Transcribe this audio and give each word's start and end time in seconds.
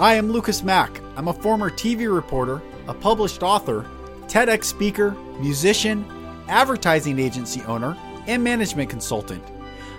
Hi, 0.00 0.14
I'm 0.14 0.32
Lucas 0.32 0.62
Mack. 0.62 0.98
I'm 1.14 1.28
a 1.28 1.32
former 1.34 1.68
TV 1.68 2.10
reporter, 2.10 2.62
a 2.88 2.94
published 2.94 3.42
author, 3.42 3.84
TEDx 4.28 4.64
speaker, 4.64 5.10
musician, 5.38 6.06
advertising 6.48 7.18
agency 7.18 7.60
owner, 7.64 7.94
and 8.26 8.42
management 8.42 8.88
consultant. 8.88 9.44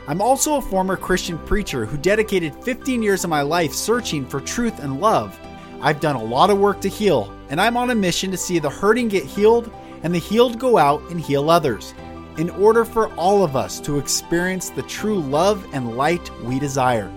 I'm 0.08 0.20
also 0.20 0.56
a 0.56 0.62
former 0.64 0.98
Christian 0.98 1.38
preacher 1.38 1.86
who 1.86 1.98
dedicated 1.98 2.56
15 2.64 3.04
years 3.04 3.24
of 3.24 3.30
my 3.30 3.44
life 3.44 3.76
searching 3.76 4.26
for 4.26 4.42
truth 4.42 4.80
and 4.80 5.00
love. 5.00 5.40
I've 5.82 6.00
done 6.00 6.16
a 6.16 6.24
lot 6.24 6.50
of 6.50 6.58
work 6.58 6.82
to 6.82 6.90
heal, 6.90 7.32
and 7.50 7.62
I'm 7.62 7.78
on 7.78 7.92
a 7.92 7.96
mission 7.96 8.32
to 8.32 8.38
see 8.38 8.58
the 8.58 8.72
hurting 8.72 9.08
get 9.08 9.26
healed 9.26 9.72
and 10.02 10.16
the 10.16 10.18
healed 10.18 10.58
go 10.58 10.80
out 10.80 11.04
and 11.12 11.22
heal 11.22 11.48
others, 11.48 11.94
in 12.38 12.50
order 12.50 12.86
for 12.86 13.14
all 13.18 13.44
of 13.44 13.56
us 13.56 13.80
to 13.82 14.00
experience 14.00 14.72
the 14.72 14.82
true 14.82 15.20
love 15.20 15.64
and 15.74 15.96
light 15.96 16.28
we 16.42 16.58
desire. 16.58 17.14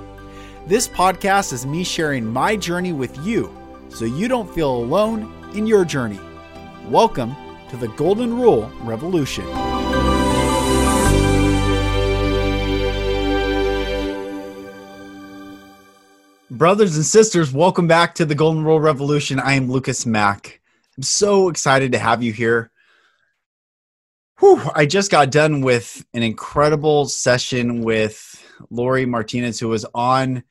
This 0.66 0.88
podcast 0.88 1.52
is 1.52 1.66
me 1.66 1.84
sharing 1.84 2.24
my 2.24 2.56
journey 2.56 2.94
with 2.94 3.18
you 3.18 3.54
so 3.90 4.06
you 4.06 4.28
don't 4.28 4.50
feel 4.54 4.74
alone 4.74 5.30
in 5.54 5.66
your 5.66 5.84
journey. 5.84 6.18
Welcome 6.86 7.36
to 7.68 7.76
the 7.76 7.88
Golden 7.88 8.32
Rule 8.32 8.72
Revolution. 8.80 9.44
Brothers 16.50 16.96
and 16.96 17.04
sisters, 17.04 17.52
welcome 17.52 17.86
back 17.86 18.14
to 18.14 18.24
the 18.24 18.34
Golden 18.34 18.64
Rule 18.64 18.80
Revolution. 18.80 19.38
I 19.40 19.56
am 19.56 19.70
Lucas 19.70 20.06
Mack. 20.06 20.62
I'm 20.96 21.02
so 21.02 21.50
excited 21.50 21.92
to 21.92 21.98
have 21.98 22.22
you 22.22 22.32
here. 22.32 22.70
Whew, 24.40 24.62
I 24.74 24.86
just 24.86 25.10
got 25.10 25.30
done 25.30 25.60
with 25.60 26.02
an 26.14 26.22
incredible 26.22 27.04
session 27.04 27.82
with 27.82 28.42
Lori 28.70 29.04
Martinez, 29.04 29.60
who 29.60 29.68
was 29.68 29.84
on 29.94 30.42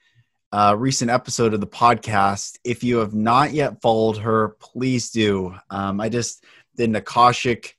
a 0.53 0.77
recent 0.77 1.09
episode 1.09 1.55
of 1.55 1.62
the 1.62 1.67
podcast. 1.67 2.59
If 2.63 2.84
you 2.84 2.98
have 2.98 3.16
not 3.16 3.53
yet 3.53 3.81
followed 3.81 4.17
her, 4.17 4.49
please 4.59 5.09
do. 5.09 5.55
Um, 5.71 5.99
I 5.99 6.09
just 6.09 6.46
did 6.77 6.90
an 6.90 6.96
Akashic. 6.96 7.76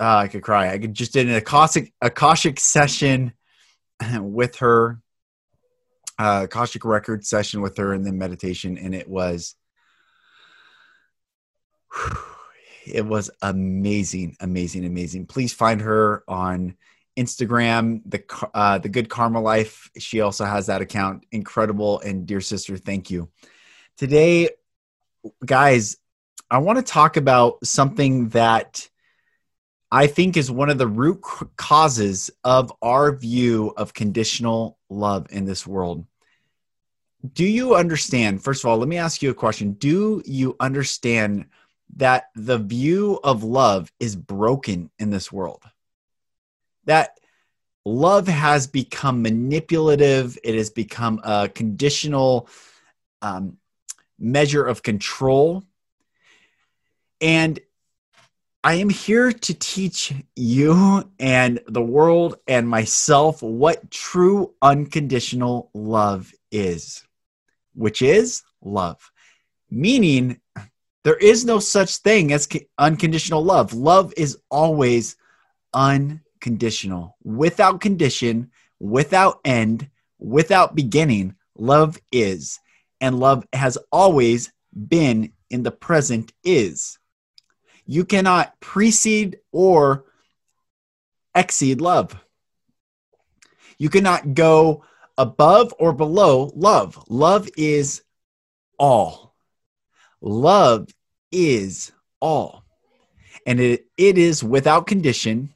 Uh, 0.00 0.16
I 0.16 0.28
could 0.28 0.42
cry. 0.42 0.72
I 0.72 0.78
just 0.78 1.12
did 1.12 1.28
an 1.28 1.34
Akashic 1.34 1.92
Akashic 2.00 2.60
session 2.60 3.34
with 4.18 4.56
her 4.56 5.02
uh, 6.18 6.42
Akashic 6.44 6.82
record 6.86 7.26
session 7.26 7.60
with 7.60 7.76
her 7.76 7.92
and 7.92 8.06
then 8.06 8.16
meditation, 8.16 8.78
and 8.78 8.94
it 8.94 9.06
was 9.06 9.54
it 12.86 13.04
was 13.04 13.30
amazing, 13.42 14.34
amazing, 14.40 14.86
amazing. 14.86 15.26
Please 15.26 15.52
find 15.52 15.82
her 15.82 16.24
on 16.26 16.74
Instagram, 17.16 18.02
the 18.06 18.22
uh, 18.54 18.78
the 18.78 18.88
Good 18.88 19.08
Karma 19.08 19.40
Life. 19.40 19.90
She 19.98 20.20
also 20.20 20.44
has 20.44 20.66
that 20.66 20.82
account. 20.82 21.24
Incredible 21.32 22.00
and 22.00 22.26
dear 22.26 22.40
sister, 22.40 22.76
thank 22.76 23.10
you. 23.10 23.30
Today, 23.96 24.50
guys, 25.44 25.96
I 26.50 26.58
want 26.58 26.78
to 26.78 26.82
talk 26.84 27.16
about 27.16 27.64
something 27.64 28.28
that 28.30 28.88
I 29.90 30.06
think 30.06 30.36
is 30.36 30.50
one 30.50 30.70
of 30.70 30.78
the 30.78 30.86
root 30.86 31.22
causes 31.56 32.30
of 32.44 32.72
our 32.82 33.16
view 33.16 33.72
of 33.76 33.94
conditional 33.94 34.78
love 34.90 35.26
in 35.30 35.44
this 35.44 35.66
world. 35.66 36.06
Do 37.32 37.44
you 37.44 37.74
understand? 37.74 38.42
First 38.42 38.64
of 38.64 38.70
all, 38.70 38.78
let 38.78 38.88
me 38.88 38.98
ask 38.98 39.22
you 39.22 39.30
a 39.30 39.34
question. 39.34 39.72
Do 39.72 40.22
you 40.24 40.54
understand 40.60 41.46
that 41.96 42.26
the 42.34 42.58
view 42.58 43.18
of 43.24 43.42
love 43.42 43.90
is 43.98 44.16
broken 44.16 44.90
in 44.98 45.10
this 45.10 45.32
world? 45.32 45.62
That 46.86 47.18
love 47.84 48.26
has 48.26 48.66
become 48.66 49.22
manipulative, 49.22 50.38
it 50.42 50.54
has 50.54 50.70
become 50.70 51.20
a 51.22 51.48
conditional 51.48 52.48
um, 53.22 53.58
measure 54.18 54.64
of 54.64 54.82
control. 54.82 55.62
And 57.20 57.58
I 58.64 58.74
am 58.74 58.88
here 58.88 59.30
to 59.30 59.54
teach 59.54 60.12
you 60.34 61.08
and 61.20 61.60
the 61.68 61.82
world 61.82 62.36
and 62.48 62.68
myself 62.68 63.40
what 63.40 63.90
true 63.92 64.54
unconditional 64.60 65.70
love 65.72 66.32
is, 66.50 67.04
which 67.74 68.02
is 68.02 68.42
love. 68.60 69.12
Meaning, 69.70 70.40
there 71.04 71.16
is 71.16 71.44
no 71.44 71.60
such 71.60 71.98
thing 71.98 72.32
as 72.32 72.48
unconditional 72.76 73.44
love. 73.44 73.72
Love 73.72 74.12
is 74.16 74.38
always 74.50 75.16
unconditional, 75.72 76.25
without 77.22 77.80
condition, 77.80 78.50
without 78.78 79.40
end, 79.44 79.88
without 80.18 80.74
beginning. 80.74 81.34
Love 81.56 81.98
is. 82.12 82.60
And 83.00 83.18
love 83.18 83.46
has 83.52 83.78
always 83.92 84.52
been 84.88 85.32
in 85.50 85.62
the 85.62 85.70
present 85.70 86.32
is. 86.44 86.98
You 87.86 88.04
cannot 88.04 88.58
precede 88.60 89.38
or 89.52 90.04
exceed 91.34 91.80
love. 91.80 92.18
You 93.78 93.90
cannot 93.90 94.34
go 94.34 94.84
above 95.18 95.74
or 95.78 95.92
below 95.92 96.50
love. 96.54 97.02
Love 97.08 97.48
is 97.56 98.02
all. 98.78 99.34
Love 100.20 100.88
is 101.30 101.92
all. 102.20 102.64
And 103.46 103.60
it, 103.60 103.86
it 103.96 104.18
is 104.18 104.42
without 104.42 104.86
condition, 104.86 105.54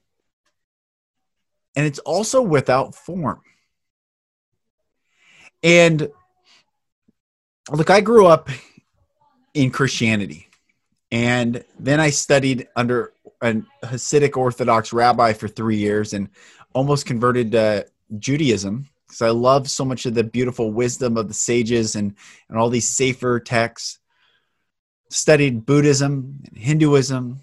and 1.80 1.86
it's 1.86 1.98
also 2.00 2.42
without 2.42 2.94
form. 2.94 3.40
And 5.62 6.10
look, 7.70 7.88
I 7.88 8.02
grew 8.02 8.26
up 8.26 8.50
in 9.54 9.70
Christianity. 9.70 10.50
And 11.10 11.64
then 11.78 11.98
I 11.98 12.10
studied 12.10 12.68
under 12.76 13.14
a 13.40 13.54
Hasidic 13.82 14.36
Orthodox 14.36 14.92
rabbi 14.92 15.32
for 15.32 15.48
three 15.48 15.78
years 15.78 16.12
and 16.12 16.28
almost 16.74 17.06
converted 17.06 17.52
to 17.52 17.86
Judaism 18.18 18.86
because 19.06 19.22
I 19.22 19.30
love 19.30 19.70
so 19.70 19.86
much 19.86 20.04
of 20.04 20.12
the 20.12 20.22
beautiful 20.22 20.70
wisdom 20.70 21.16
of 21.16 21.28
the 21.28 21.34
sages 21.34 21.94
and, 21.96 22.14
and 22.50 22.58
all 22.58 22.68
these 22.68 22.90
sefer 22.90 23.40
texts. 23.40 24.00
Studied 25.08 25.64
Buddhism 25.64 26.42
Hinduism, 26.54 27.42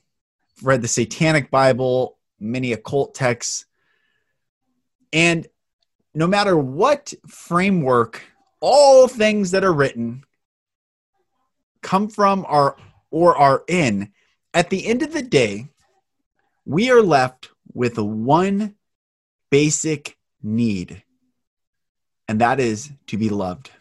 read 0.62 0.84
the 0.84 0.88
Satanic 0.88 1.50
Bible, 1.50 2.20
many 2.40 2.74
occult 2.74 3.16
texts. 3.16 3.66
And 5.14 5.48
no 6.14 6.28
matter 6.28 6.58
what 6.58 7.14
framework, 7.28 8.22
all 8.60 9.08
things 9.08 9.52
that 9.52 9.64
are 9.64 9.74
written 9.74 10.24
come 11.82 12.10
from 12.10 12.46
our 12.48 12.76
or 13.12 13.38
are 13.38 13.64
in, 13.68 14.12
at 14.54 14.70
the 14.70 14.86
end 14.88 15.04
of 15.04 15.14
the 15.14 15.22
day, 15.22 15.68
we 16.66 16.92
are 16.92 17.02
left 17.02 17.50
with 17.74 17.98
one 17.98 18.76
basic 19.50 20.18
need, 20.42 21.04
and 22.28 22.42
that 22.42 22.60
is 22.60 22.92
to 23.08 23.18
be 23.18 23.30
loved. 23.30 23.72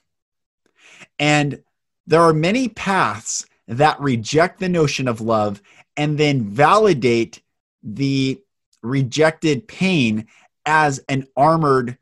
And 1.19 1.63
there 2.07 2.21
are 2.21 2.33
many 2.33 2.69
paths 2.69 3.47
that 3.67 4.01
reject 4.01 4.61
the 4.61 4.69
notion 4.69 5.09
of 5.09 5.21
love 5.21 5.61
and 5.97 6.19
then 6.19 6.45
validate 6.45 7.43
the 7.83 8.41
rejected 8.83 9.67
pain 9.67 10.27
as 10.67 10.99
an 11.09 11.27
armored 11.37 11.97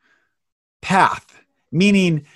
path, 0.81 1.41
meaning 1.71 2.27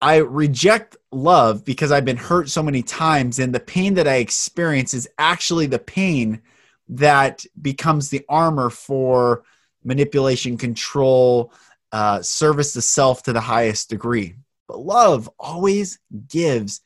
I 0.00 0.16
reject 0.16 0.96
love 1.12 1.64
because 1.64 1.92
I've 1.92 2.04
been 2.04 2.16
hurt 2.16 2.48
so 2.48 2.62
many 2.62 2.82
times, 2.82 3.38
and 3.38 3.54
the 3.54 3.60
pain 3.60 3.94
that 3.94 4.08
I 4.08 4.16
experience 4.16 4.94
is 4.94 5.08
actually 5.18 5.66
the 5.66 5.78
pain 5.78 6.40
that 6.88 7.44
becomes 7.60 8.08
the 8.08 8.24
armor 8.28 8.70
for 8.70 9.42
manipulation, 9.84 10.56
control, 10.56 11.52
uh, 11.92 12.22
service 12.22 12.72
to 12.74 12.82
self 12.82 13.22
to 13.24 13.32
the 13.32 13.40
highest 13.40 13.90
degree. 13.90 14.36
But 14.66 14.80
love 14.80 15.28
always 15.38 15.98
gives 16.28 16.80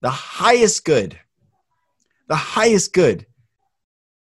the 0.00 0.10
highest 0.10 0.84
good, 0.84 1.18
the 2.28 2.36
highest 2.36 2.92
good 2.92 3.26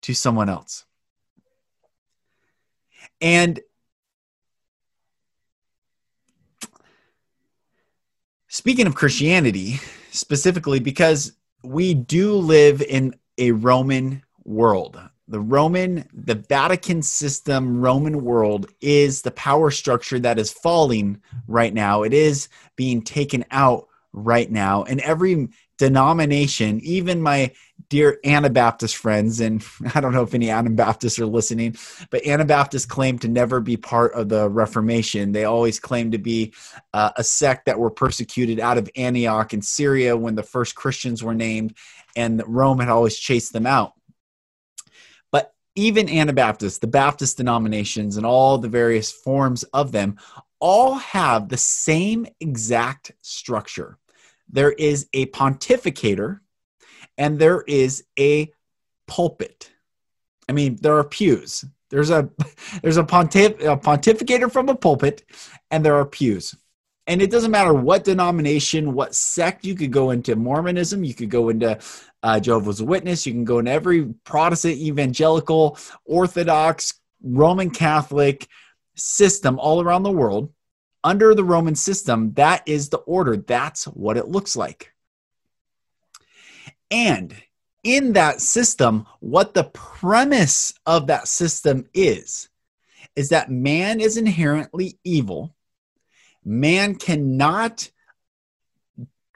to 0.02 0.14
someone 0.14 0.48
else. 0.48 0.84
And 3.20 3.60
Speaking 8.50 8.86
of 8.86 8.94
Christianity, 8.94 9.78
specifically, 10.10 10.80
because 10.80 11.32
we 11.62 11.92
do 11.92 12.32
live 12.34 12.80
in 12.80 13.14
a 13.36 13.52
Roman 13.52 14.22
world. 14.44 14.98
The 15.28 15.38
Roman, 15.38 16.08
the 16.14 16.34
Vatican 16.34 17.02
system, 17.02 17.80
Roman 17.80 18.24
world 18.24 18.66
is 18.80 19.20
the 19.20 19.30
power 19.32 19.70
structure 19.70 20.18
that 20.20 20.38
is 20.38 20.50
falling 20.50 21.20
right 21.46 21.74
now. 21.74 22.02
It 22.02 22.14
is 22.14 22.48
being 22.74 23.02
taken 23.02 23.44
out 23.50 23.86
right 24.14 24.50
now. 24.50 24.84
And 24.84 25.00
every 25.02 25.48
denomination, 25.76 26.80
even 26.82 27.20
my 27.20 27.52
dear 27.88 28.18
Anabaptist 28.24 28.96
friends, 28.96 29.40
and 29.40 29.64
I 29.94 30.00
don't 30.00 30.12
know 30.12 30.22
if 30.22 30.34
any 30.34 30.50
Anabaptists 30.50 31.18
are 31.18 31.26
listening, 31.26 31.76
but 32.10 32.26
Anabaptists 32.26 32.86
claim 32.86 33.18
to 33.20 33.28
never 33.28 33.60
be 33.60 33.76
part 33.76 34.12
of 34.14 34.28
the 34.28 34.48
Reformation. 34.48 35.32
They 35.32 35.44
always 35.44 35.80
claim 35.80 36.10
to 36.12 36.18
be 36.18 36.52
uh, 36.92 37.10
a 37.16 37.24
sect 37.24 37.66
that 37.66 37.78
were 37.78 37.90
persecuted 37.90 38.60
out 38.60 38.78
of 38.78 38.90
Antioch 38.96 39.54
in 39.54 39.62
Syria 39.62 40.16
when 40.16 40.34
the 40.34 40.42
first 40.42 40.74
Christians 40.74 41.22
were 41.22 41.34
named, 41.34 41.74
and 42.16 42.42
Rome 42.46 42.80
had 42.80 42.88
always 42.88 43.16
chased 43.16 43.52
them 43.52 43.66
out. 43.66 43.92
But 45.30 45.52
even 45.74 46.08
Anabaptists, 46.08 46.78
the 46.78 46.86
Baptist 46.86 47.36
denominations, 47.36 48.16
and 48.16 48.26
all 48.26 48.58
the 48.58 48.68
various 48.68 49.10
forms 49.10 49.62
of 49.64 49.92
them 49.92 50.16
all 50.60 50.94
have 50.94 51.48
the 51.48 51.56
same 51.56 52.26
exact 52.40 53.12
structure. 53.22 53.96
There 54.50 54.72
is 54.72 55.06
a 55.12 55.26
pontificator 55.26 56.40
and 57.18 57.38
there 57.38 57.62
is 57.62 58.04
a 58.18 58.50
pulpit. 59.06 59.70
I 60.48 60.52
mean, 60.52 60.78
there 60.80 60.96
are 60.96 61.04
pews. 61.04 61.64
There's 61.90 62.10
a 62.10 62.30
there's 62.82 62.96
a, 62.96 63.04
pontif- 63.04 63.60
a 63.60 63.76
pontificator 63.76 64.50
from 64.50 64.68
a 64.68 64.74
pulpit, 64.74 65.24
and 65.70 65.84
there 65.84 65.96
are 65.96 66.06
pews. 66.06 66.54
And 67.06 67.22
it 67.22 67.30
doesn't 67.30 67.50
matter 67.50 67.72
what 67.72 68.04
denomination, 68.04 68.92
what 68.92 69.14
sect 69.14 69.64
you 69.64 69.74
could 69.74 69.90
go 69.90 70.10
into 70.10 70.36
Mormonism, 70.36 71.04
you 71.04 71.14
could 71.14 71.30
go 71.30 71.48
into 71.48 71.78
uh, 72.22 72.38
Jehovah's 72.38 72.82
Witness, 72.82 73.26
you 73.26 73.32
can 73.32 73.44
go 73.44 73.58
into 73.58 73.70
every 73.70 74.12
Protestant, 74.24 74.76
evangelical, 74.76 75.78
Orthodox, 76.04 77.00
Roman 77.22 77.70
Catholic 77.70 78.46
system 78.94 79.58
all 79.58 79.80
around 79.80 80.02
the 80.02 80.12
world. 80.12 80.52
Under 81.02 81.34
the 81.34 81.44
Roman 81.44 81.76
system, 81.76 82.34
that 82.34 82.62
is 82.66 82.90
the 82.90 82.98
order. 82.98 83.38
That's 83.38 83.86
what 83.86 84.18
it 84.18 84.28
looks 84.28 84.54
like. 84.54 84.92
And 86.90 87.34
in 87.84 88.14
that 88.14 88.40
system, 88.40 89.06
what 89.20 89.54
the 89.54 89.64
premise 89.64 90.74
of 90.86 91.06
that 91.08 91.28
system 91.28 91.86
is, 91.94 92.48
is 93.14 93.28
that 93.30 93.50
man 93.50 94.00
is 94.00 94.16
inherently 94.16 94.98
evil. 95.04 95.54
Man 96.44 96.94
cannot 96.94 97.90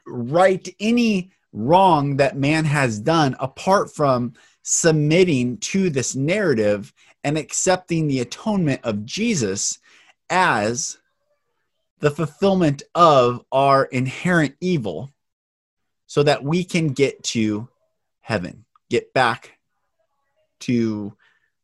right 0.05 0.67
any 0.79 1.31
wrong 1.51 2.17
that 2.17 2.35
man 2.35 2.65
has 2.65 2.99
done 2.99 3.35
apart 3.39 3.93
from 3.93 4.33
submitting 4.63 5.57
to 5.57 5.89
this 5.89 6.15
narrative 6.15 6.93
and 7.23 7.37
accepting 7.37 8.07
the 8.07 8.19
atonement 8.19 8.81
of 8.83 9.05
Jesus 9.05 9.79
as 10.29 10.97
the 11.99 12.11
fulfillment 12.11 12.83
of 12.95 13.45
our 13.51 13.85
inherent 13.85 14.55
evil 14.59 15.09
so 16.13 16.21
that 16.21 16.43
we 16.43 16.63
can 16.63 16.89
get 16.89 17.23
to 17.23 17.67
heaven, 18.21 18.65
get 18.87 19.15
back 19.15 19.57
to 20.59 21.17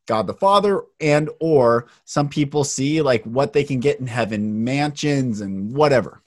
God 0.08 0.26
the 0.26 0.34
Father 0.34 0.82
and 1.00 1.30
or 1.38 1.86
some 2.04 2.28
people 2.28 2.64
see 2.64 3.00
like 3.00 3.22
what 3.22 3.52
they 3.52 3.62
can 3.62 3.78
get 3.78 4.00
in 4.00 4.08
heaven, 4.08 4.64
mansions 4.64 5.40
and 5.40 5.72
whatever. 5.72 6.20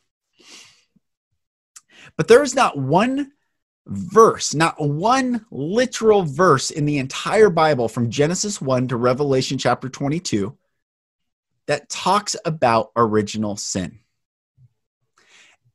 But 2.15 2.29
there 2.29 2.41
is 2.41 2.55
not 2.55 2.77
one 2.77 3.33
verse, 3.87 4.55
not 4.55 4.79
one 4.79 5.45
literal 5.51 6.23
verse 6.23 6.71
in 6.71 6.85
the 6.85 6.99
entire 6.99 7.49
Bible 7.49 7.89
from 7.89 8.09
Genesis 8.09 8.61
1 8.61 8.87
to 8.87 8.95
Revelation 8.95 9.57
chapter 9.57 9.89
22 9.89 10.57
that 11.67 11.89
talks 11.89 12.37
about 12.45 12.93
original 12.95 13.57
sin. 13.57 13.99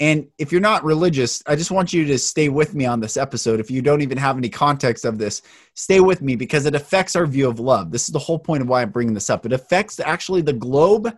And 0.00 0.28
if 0.38 0.52
you're 0.52 0.60
not 0.60 0.84
religious, 0.84 1.42
I 1.46 1.56
just 1.56 1.72
want 1.72 1.92
you 1.92 2.04
to 2.04 2.18
stay 2.18 2.48
with 2.48 2.72
me 2.74 2.86
on 2.86 3.00
this 3.00 3.16
episode. 3.16 3.58
If 3.58 3.70
you 3.70 3.82
don't 3.82 4.00
even 4.00 4.16
have 4.18 4.36
any 4.36 4.48
context 4.48 5.04
of 5.04 5.18
this, 5.18 5.42
stay 5.74 5.98
with 5.98 6.22
me 6.22 6.36
because 6.36 6.66
it 6.66 6.76
affects 6.76 7.16
our 7.16 7.26
view 7.26 7.48
of 7.48 7.58
love. 7.58 7.90
This 7.90 8.02
is 8.02 8.12
the 8.12 8.18
whole 8.18 8.38
point 8.38 8.62
of 8.62 8.68
why 8.68 8.82
I'm 8.82 8.90
bringing 8.90 9.14
this 9.14 9.28
up. 9.28 9.44
It 9.44 9.52
affects 9.52 9.98
actually 9.98 10.42
the 10.42 10.52
globe, 10.52 11.16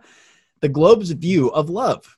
the 0.61 0.69
globe's 0.69 1.11
view 1.11 1.49
of 1.49 1.69
love. 1.69 2.17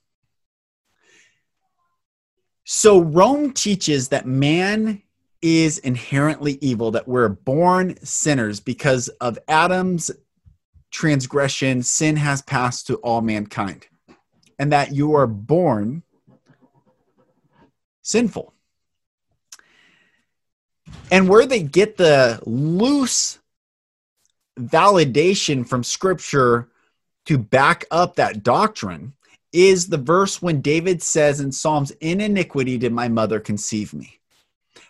So 2.64 3.02
Rome 3.02 3.52
teaches 3.52 4.08
that 4.10 4.26
man 4.26 5.02
is 5.42 5.80
inherently 5.80 6.58
evil, 6.62 6.92
that 6.92 7.10
we're 7.10 7.28
born 7.28 7.98
sinners 8.06 8.62
because 8.62 9.10
of 9.20 9.38
Adam's 9.50 10.10
transgression, 10.90 11.84
sin 11.84 12.16
has 12.16 12.42
passed 12.44 12.88
to 12.88 12.96
all 12.98 13.20
mankind. 13.22 13.88
And 14.58 14.72
that 14.72 14.94
you 14.94 15.16
are 15.16 15.28
born 15.28 16.04
sinful. 18.04 18.54
And 21.12 21.28
where 21.28 21.46
they 21.46 21.64
get 21.64 21.98
the 21.98 22.40
loose 22.46 23.40
validation 24.60 25.68
from 25.68 25.84
scripture 25.84 26.68
to 27.26 27.38
back 27.38 27.86
up 27.90 28.16
that 28.16 28.44
doctrine 28.44 29.14
is 29.52 29.88
the 29.88 29.98
verse 29.98 30.42
when 30.42 30.62
David 30.62 31.02
says 31.02 31.40
in 31.40 31.52
Psalms, 31.52 31.92
In 32.02 32.22
iniquity 32.22 32.78
did 32.78 32.92
my 32.92 33.08
mother 33.08 33.40
conceive 33.40 33.94
me. 33.94 34.20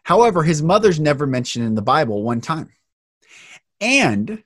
However, 0.04 0.44
his 0.44 0.62
mother's 0.62 1.00
never 1.00 1.26
mentioned 1.26 1.66
in 1.66 1.76
the 1.76 1.82
Bible 1.82 2.24
one 2.24 2.42
time. 2.42 2.70
And 3.80 4.44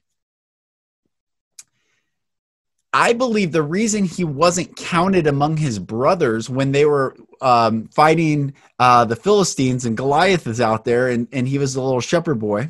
I 2.94 3.14
believe 3.14 3.52
the 3.52 3.64
reason 3.64 4.06
he 4.06 4.24
wasn't 4.24 4.76
counted 4.76 5.28
among 5.28 5.58
his 5.58 5.78
brothers 5.78 6.50
when 6.50 6.72
they 6.72 6.86
were 6.86 7.16
um, 7.42 7.88
fighting 7.90 8.54
uh, 8.80 9.06
the 9.06 9.16
Philistines 9.16 9.86
and 9.86 9.98
Goliath 9.98 10.48
is 10.48 10.62
out 10.62 10.86
there 10.86 11.10
and, 11.10 11.28
and 11.32 11.48
he 11.48 11.58
was 11.58 11.76
a 11.76 11.82
little 11.82 12.02
shepherd 12.02 12.40
boy. 12.40 12.70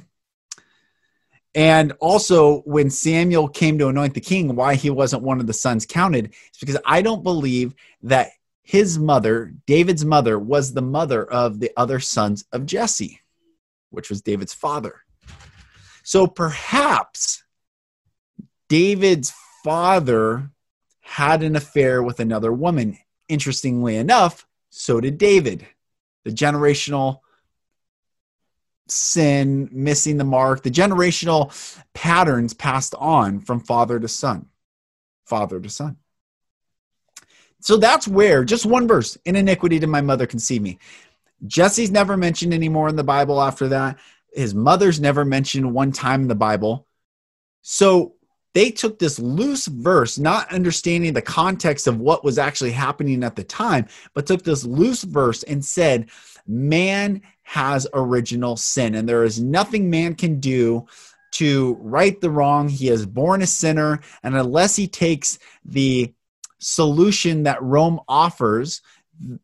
And 1.56 1.94
also, 2.00 2.60
when 2.62 2.90
Samuel 2.92 3.48
came 3.48 3.80
to 3.80 3.88
anoint 3.88 4.14
the 4.14 4.22
king, 4.22 4.56
why 4.56 4.76
he 4.76 4.92
wasn't 4.92 5.24
one 5.24 5.40
of 5.40 5.48
the 5.48 5.54
sons 5.54 5.86
counted 5.88 6.28
is 6.28 6.60
because 6.60 6.78
I 6.86 7.02
don't 7.02 7.24
believe 7.24 7.74
that 8.04 8.30
his 8.62 9.00
mother, 9.00 9.54
David's 9.66 10.06
mother, 10.06 10.38
was 10.38 10.74
the 10.74 10.82
mother 10.82 11.24
of 11.24 11.60
the 11.60 11.72
other 11.76 12.00
sons 12.00 12.46
of 12.52 12.66
Jesse, 12.66 13.22
which 13.90 14.10
was 14.10 14.22
David's 14.22 14.54
father. 14.54 15.02
So 16.04 16.28
perhaps 16.28 17.44
David's 18.70 19.34
father 19.64 20.52
had 21.02 21.44
an 21.44 21.56
affair 21.56 22.04
with 22.04 22.20
another 22.20 22.54
woman. 22.54 22.98
Interestingly 23.30 23.96
enough, 23.96 24.47
so 24.70 25.00
did 25.00 25.18
David. 25.18 25.66
The 26.26 26.32
generational 26.32 27.20
sin, 28.88 29.70
missing 29.72 30.18
the 30.18 30.24
mark, 30.24 30.64
the 30.64 30.72
generational 30.72 31.52
patterns 31.94 32.54
passed 32.54 32.96
on 32.96 33.40
from 33.40 33.60
father 33.60 34.00
to 34.00 34.08
son, 34.08 34.48
father 35.26 35.60
to 35.60 35.70
son. 35.70 35.98
So 37.62 37.78
that's 37.78 38.08
where, 38.08 38.46
just 38.46 38.66
one 38.66 38.88
verse, 38.88 39.18
in 39.26 39.36
iniquity 39.36 39.80
did 39.80 39.88
my 39.88 40.02
mother 40.02 40.28
conceive 40.28 40.62
me. 40.62 40.80
Jesse's 41.46 41.92
never 41.92 42.18
mentioned 42.18 42.54
anymore 42.54 42.90
in 42.90 42.96
the 42.96 43.04
Bible 43.04 43.42
after 43.42 43.68
that. 43.70 43.98
His 44.34 44.54
mother's 44.54 45.00
never 45.00 45.26
mentioned 45.26 45.74
one 45.74 45.92
time 45.92 46.22
in 46.22 46.28
the 46.28 46.36
Bible. 46.36 46.88
So 47.62 48.17
they 48.58 48.72
took 48.72 48.98
this 48.98 49.20
loose 49.20 49.68
verse, 49.68 50.18
not 50.18 50.52
understanding 50.52 51.14
the 51.14 51.22
context 51.22 51.86
of 51.86 52.00
what 52.00 52.24
was 52.24 52.40
actually 52.40 52.72
happening 52.72 53.24
at 53.24 53.36
the 53.36 53.44
time, 53.44 53.86
but 54.16 54.26
took 54.26 54.42
this 54.42 54.66
loose 54.66 55.04
verse 55.04 55.44
and 55.44 55.64
said, 55.64 56.10
Man 56.48 57.22
has 57.44 57.88
original 57.94 58.58
sin, 58.58 58.96
and 58.96 59.08
there 59.08 59.24
is 59.24 59.40
nothing 59.40 59.92
man 59.92 60.16
can 60.16 60.40
do 60.40 60.88
to 61.34 61.78
right 61.82 62.20
the 62.20 62.32
wrong. 62.32 62.68
He 62.68 62.90
is 62.90 63.06
born 63.06 63.44
a 63.44 63.46
sinner, 63.46 64.00
and 64.24 64.36
unless 64.36 64.76
he 64.76 64.88
takes 64.88 65.38
the 65.64 66.12
solution 66.58 67.44
that 67.44 67.62
Rome 67.62 68.00
offers, 68.08 68.82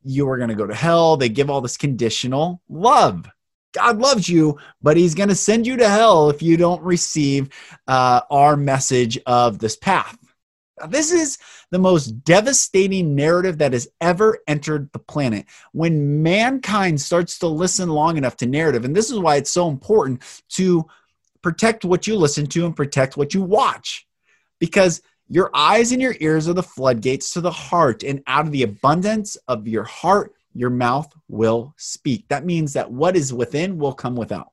you 0.03 0.27
are 0.27 0.37
going 0.37 0.49
to 0.49 0.55
go 0.55 0.65
to 0.65 0.73
hell. 0.73 1.17
They 1.17 1.29
give 1.29 1.51
all 1.51 1.61
this 1.61 1.77
conditional 1.77 2.63
love. 2.67 3.27
God 3.73 3.99
loves 3.99 4.29
you, 4.29 4.57
but 4.81 4.97
He's 4.97 5.15
going 5.15 5.29
to 5.29 5.35
send 5.35 5.67
you 5.67 5.77
to 5.77 5.89
hell 5.89 6.29
if 6.29 6.41
you 6.41 6.57
don't 6.57 6.81
receive 6.81 7.49
uh, 7.87 8.21
our 8.29 8.55
message 8.55 9.19
of 9.25 9.59
this 9.59 9.75
path. 9.75 10.17
Now, 10.79 10.87
this 10.87 11.11
is 11.11 11.37
the 11.71 11.79
most 11.79 12.23
devastating 12.23 13.15
narrative 13.15 13.59
that 13.59 13.73
has 13.73 13.87
ever 14.01 14.39
entered 14.47 14.91
the 14.91 14.99
planet. 14.99 15.45
When 15.71 16.23
mankind 16.23 17.01
starts 17.01 17.39
to 17.39 17.47
listen 17.47 17.89
long 17.89 18.17
enough 18.17 18.37
to 18.37 18.45
narrative, 18.45 18.85
and 18.85 18.95
this 18.95 19.11
is 19.11 19.19
why 19.19 19.35
it's 19.35 19.51
so 19.51 19.67
important 19.67 20.23
to 20.49 20.85
protect 21.41 21.85
what 21.85 22.07
you 22.07 22.15
listen 22.15 22.47
to 22.47 22.65
and 22.65 22.75
protect 22.75 23.17
what 23.17 23.33
you 23.33 23.41
watch, 23.41 24.07
because 24.59 25.01
your 25.27 25.51
eyes 25.53 25.91
and 25.91 26.01
your 26.01 26.15
ears 26.19 26.47
are 26.47 26.53
the 26.53 26.63
floodgates 26.63 27.31
to 27.31 27.41
the 27.41 27.51
heart, 27.51 28.03
and 28.03 28.21
out 28.27 28.45
of 28.45 28.51
the 28.51 28.63
abundance 28.63 29.35
of 29.47 29.67
your 29.67 29.83
heart, 29.83 30.33
your 30.53 30.69
mouth 30.69 31.11
will 31.27 31.73
speak. 31.77 32.27
That 32.29 32.45
means 32.45 32.73
that 32.73 32.91
what 32.91 33.15
is 33.15 33.33
within 33.33 33.77
will 33.77 33.93
come 33.93 34.15
without, 34.15 34.51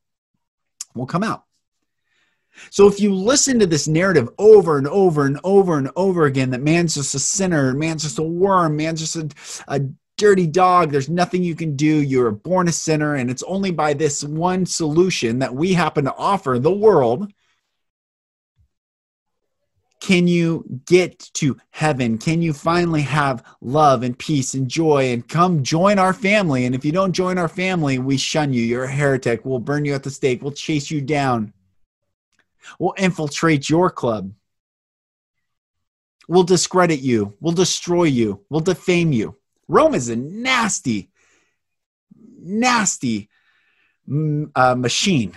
will 0.95 1.07
come 1.07 1.23
out. 1.23 1.45
So 2.71 2.89
if 2.89 3.01
you 3.01 3.15
listen 3.15 3.59
to 3.61 3.67
this 3.67 3.87
narrative 3.87 4.29
over 4.39 4.77
and 4.77 4.89
over 4.89 5.27
and 5.27 5.39
over 5.45 5.79
and 5.79 5.91
over 5.97 6.25
again 6.25 6.51
that 6.51 6.63
man's 6.63 6.95
just 6.95 7.15
a 7.15 7.19
sinner, 7.19 7.73
man's 7.75 8.03
just 8.03 8.19
a 8.19 8.23
worm, 8.23 8.77
man's 8.77 9.01
just 9.01 9.17
a, 9.17 9.29
a 9.69 9.81
dirty 10.19 10.47
dog. 10.47 10.91
There's 10.91 11.09
nothing 11.09 11.43
you 11.43 11.55
can 11.55 11.77
do. 11.77 11.87
You're 11.87 12.31
born 12.31 12.69
a 12.69 12.73
sinner. 12.73 13.15
And 13.15 13.31
it's 13.31 13.43
only 13.45 13.71
by 13.71 13.95
this 13.95 14.23
one 14.23 14.67
solution 14.67 15.39
that 15.39 15.55
we 15.55 15.73
happen 15.73 16.05
to 16.05 16.15
offer 16.15 16.59
the 16.59 16.73
world 16.73 17.33
can 20.01 20.27
you 20.27 20.65
get 20.87 21.19
to 21.35 21.57
heaven? 21.71 22.17
Can 22.17 22.41
you 22.41 22.55
finally 22.55 23.03
have 23.03 23.45
love 23.61 24.03
and 24.03 24.19
peace 24.19 24.55
and 24.55 24.69
joy 24.69 25.13
and 25.13 25.29
come 25.29 25.63
join 25.63 25.99
our 25.99 26.15
family? 26.15 26.65
And 26.65 26.75
if 26.75 26.85
you 26.85 26.93
don't 26.93 27.13
join 27.13 27.37
our 27.37 27.49
family, 27.49 27.99
we 27.99 28.17
shun 28.17 28.53
you. 28.53 28.63
You're 28.63 28.85
a 28.85 28.91
heretic. 28.91 29.45
We'll 29.45 29.59
burn 29.59 29.85
you 29.85 29.95
at 29.95 30.03
the 30.03 30.11
stake. 30.11 30.43
We'll 30.43 30.53
chase 30.53 30.91
you 30.91 31.03
down. 31.03 31.53
We'll 32.79 32.95
infiltrate 32.97 33.69
your 33.69 33.91
club. 33.91 34.33
We'll 36.29 36.45
discredit 36.45 37.01
you. 37.01 37.37
We'll 37.41 37.53
destroy 37.53 38.05
you. 38.05 38.45
We'll 38.49 38.61
defame 38.61 39.13
you. 39.13 39.37
Rome 39.69 39.95
is 39.95 40.09
a 40.09 40.17
nasty, 40.17 41.11
nasty 42.41 43.29
mm, 44.09 44.51
uh, 44.55 44.75
machine 44.77 45.35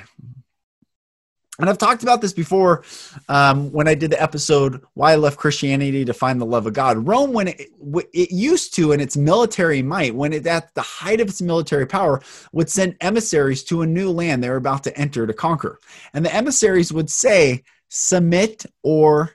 and 1.63 1.69
I've 1.69 1.77
talked 1.77 2.03
about 2.03 2.19
this 2.19 2.33
before 2.33 2.83
um, 3.29 3.71
when 3.71 3.87
I 3.87 3.95
did 3.95 4.11
the 4.11 4.21
episode 4.21 4.83
"Why 4.95 5.13
I 5.13 5.15
Left 5.15 5.37
Christianity 5.37 6.03
to 6.03 6.13
Find 6.13 6.41
the 6.41 6.45
Love 6.45 6.67
of 6.67 6.73
God." 6.73 7.07
Rome, 7.07 7.31
when 7.31 7.47
it, 7.47 7.71
it 8.11 8.31
used 8.31 8.73
to, 8.75 8.91
in 8.91 8.99
its 8.99 9.15
military 9.15 9.81
might, 9.81 10.13
when 10.13 10.33
it 10.33 10.45
at 10.45 10.75
the 10.75 10.81
height 10.81 11.21
of 11.21 11.29
its 11.29 11.41
military 11.41 11.85
power, 11.85 12.21
would 12.51 12.69
send 12.69 12.97
emissaries 12.99 13.63
to 13.63 13.81
a 13.81 13.87
new 13.87 14.11
land 14.11 14.43
they 14.43 14.49
were 14.49 14.57
about 14.57 14.83
to 14.83 14.97
enter 14.97 15.25
to 15.25 15.33
conquer, 15.33 15.79
and 16.13 16.25
the 16.25 16.35
emissaries 16.35 16.91
would 16.91 17.09
say, 17.09 17.63
"Submit 17.87 18.65
or 18.81 19.31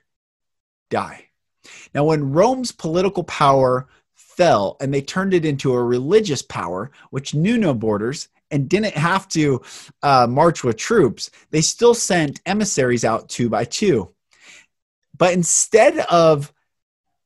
die." 0.90 1.30
Now, 1.94 2.04
when 2.04 2.32
Rome's 2.32 2.73
political 2.73 3.25
power 3.25 3.88
fell 4.14 4.76
and 4.82 4.92
they 4.92 5.00
turned 5.00 5.32
it 5.32 5.47
into 5.47 5.73
a 5.73 5.82
religious 5.82 6.42
power, 6.42 6.90
which 7.08 7.35
knew 7.35 7.56
no 7.56 7.73
borders 7.73 8.28
and 8.50 8.69
didn't 8.69 8.95
have 8.95 9.28
to 9.28 9.62
uh, 10.02 10.26
march 10.28 10.64
with 10.64 10.76
troops, 10.76 11.31
they 11.50 11.61
still 11.61 11.95
sent 11.95 12.40
emissaries 12.47 13.05
out 13.05 13.28
two 13.28 13.49
by 13.49 13.64
two. 13.64 14.11
But 15.17 15.35
instead 15.35 15.99
of 15.99 16.52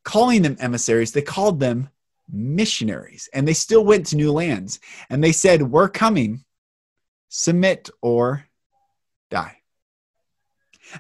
calling 0.05 0.43
them 0.43 0.57
emissaries, 0.59 1.12
they 1.12 1.23
called 1.23 1.61
them 1.61 1.91
missionaries. 2.31 3.29
And 3.33 3.47
they 3.47 3.52
still 3.52 3.85
went 3.85 4.07
to 4.07 4.17
new 4.17 4.33
lands. 4.33 4.81
And 5.11 5.23
they 5.23 5.33
said, 5.33 5.62
We're 5.62 5.88
coming, 5.88 6.45
submit 7.29 7.91
or 8.00 8.47
die. 9.31 9.59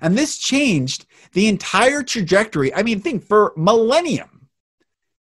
And 0.00 0.16
this 0.16 0.38
changed 0.38 1.06
the 1.32 1.48
entire 1.48 2.02
trajectory. 2.02 2.74
I 2.74 2.82
mean, 2.82 3.00
think 3.00 3.24
for 3.24 3.52
millennium, 3.56 4.48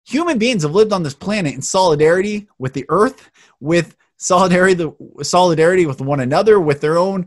human 0.06 0.38
beings 0.38 0.62
have 0.62 0.74
lived 0.74 0.92
on 0.92 1.02
this 1.02 1.14
planet 1.14 1.54
in 1.54 1.62
solidarity 1.62 2.48
with 2.58 2.72
the 2.72 2.86
earth, 2.88 3.30
with 3.60 3.96
solidarity 4.18 4.74
the 4.74 5.24
solidarity 5.24 5.86
with 5.86 6.00
one 6.00 6.20
another 6.20 6.60
with 6.60 6.80
their 6.80 6.98
own 6.98 7.26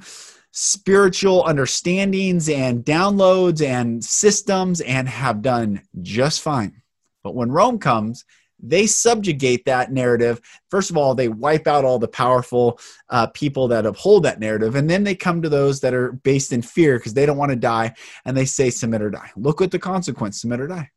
spiritual 0.52 1.44
understandings 1.46 2.50
and 2.50 2.84
downloads 2.86 3.66
and 3.66 4.04
systems 4.04 4.82
and 4.82 5.08
have 5.08 5.42
done 5.42 5.82
just 6.02 6.42
fine. 6.42 6.82
But 7.24 7.36
when 7.36 7.52
rome 7.52 7.80
comes 7.80 8.26
they 8.64 8.86
subjugate 8.86 9.66
that 9.66 9.92
narrative. 9.92 10.40
First 10.70 10.92
of 10.92 10.98
all 10.98 11.16
they 11.16 11.30
wipe 11.30 11.66
out 11.66 11.84
all 11.84 11.98
the 11.98 12.08
powerful 12.08 12.80
uh, 13.10 13.26
people 13.28 13.68
that 13.70 13.88
uphold 13.88 14.24
that 14.24 14.40
narrative 14.40 14.76
and 14.76 14.88
then 14.88 15.04
they 15.04 15.16
come 15.16 15.42
to 15.42 15.50
those 15.50 15.80
that 15.80 15.96
are 15.96 16.12
based 16.12 16.54
in 16.54 16.62
fear 16.62 17.00
because 17.00 17.16
they 17.16 17.26
don't 17.26 17.38
want 17.38 17.50
to 17.50 17.56
die 17.56 17.96
and 18.26 18.38
they 18.38 18.46
say 18.46 18.70
submit 18.70 19.02
or 19.02 19.10
die. 19.10 19.32
Look 19.36 19.62
at 19.62 19.72
the 19.72 19.80
consequence 19.80 20.42
submit 20.42 20.62
or 20.62 20.68
die. 20.68 20.92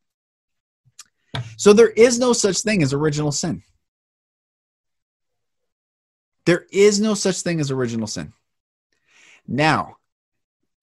So 1.56 1.72
there 1.72 1.90
is 1.90 2.18
no 2.18 2.32
such 2.32 2.58
thing 2.58 2.82
as 2.82 2.92
original 2.92 3.32
sin 3.32 3.62
there 6.46 6.66
is 6.70 7.00
no 7.00 7.14
such 7.14 7.40
thing 7.42 7.60
as 7.60 7.70
original 7.70 8.06
sin. 8.06 8.32
Now, 9.46 9.96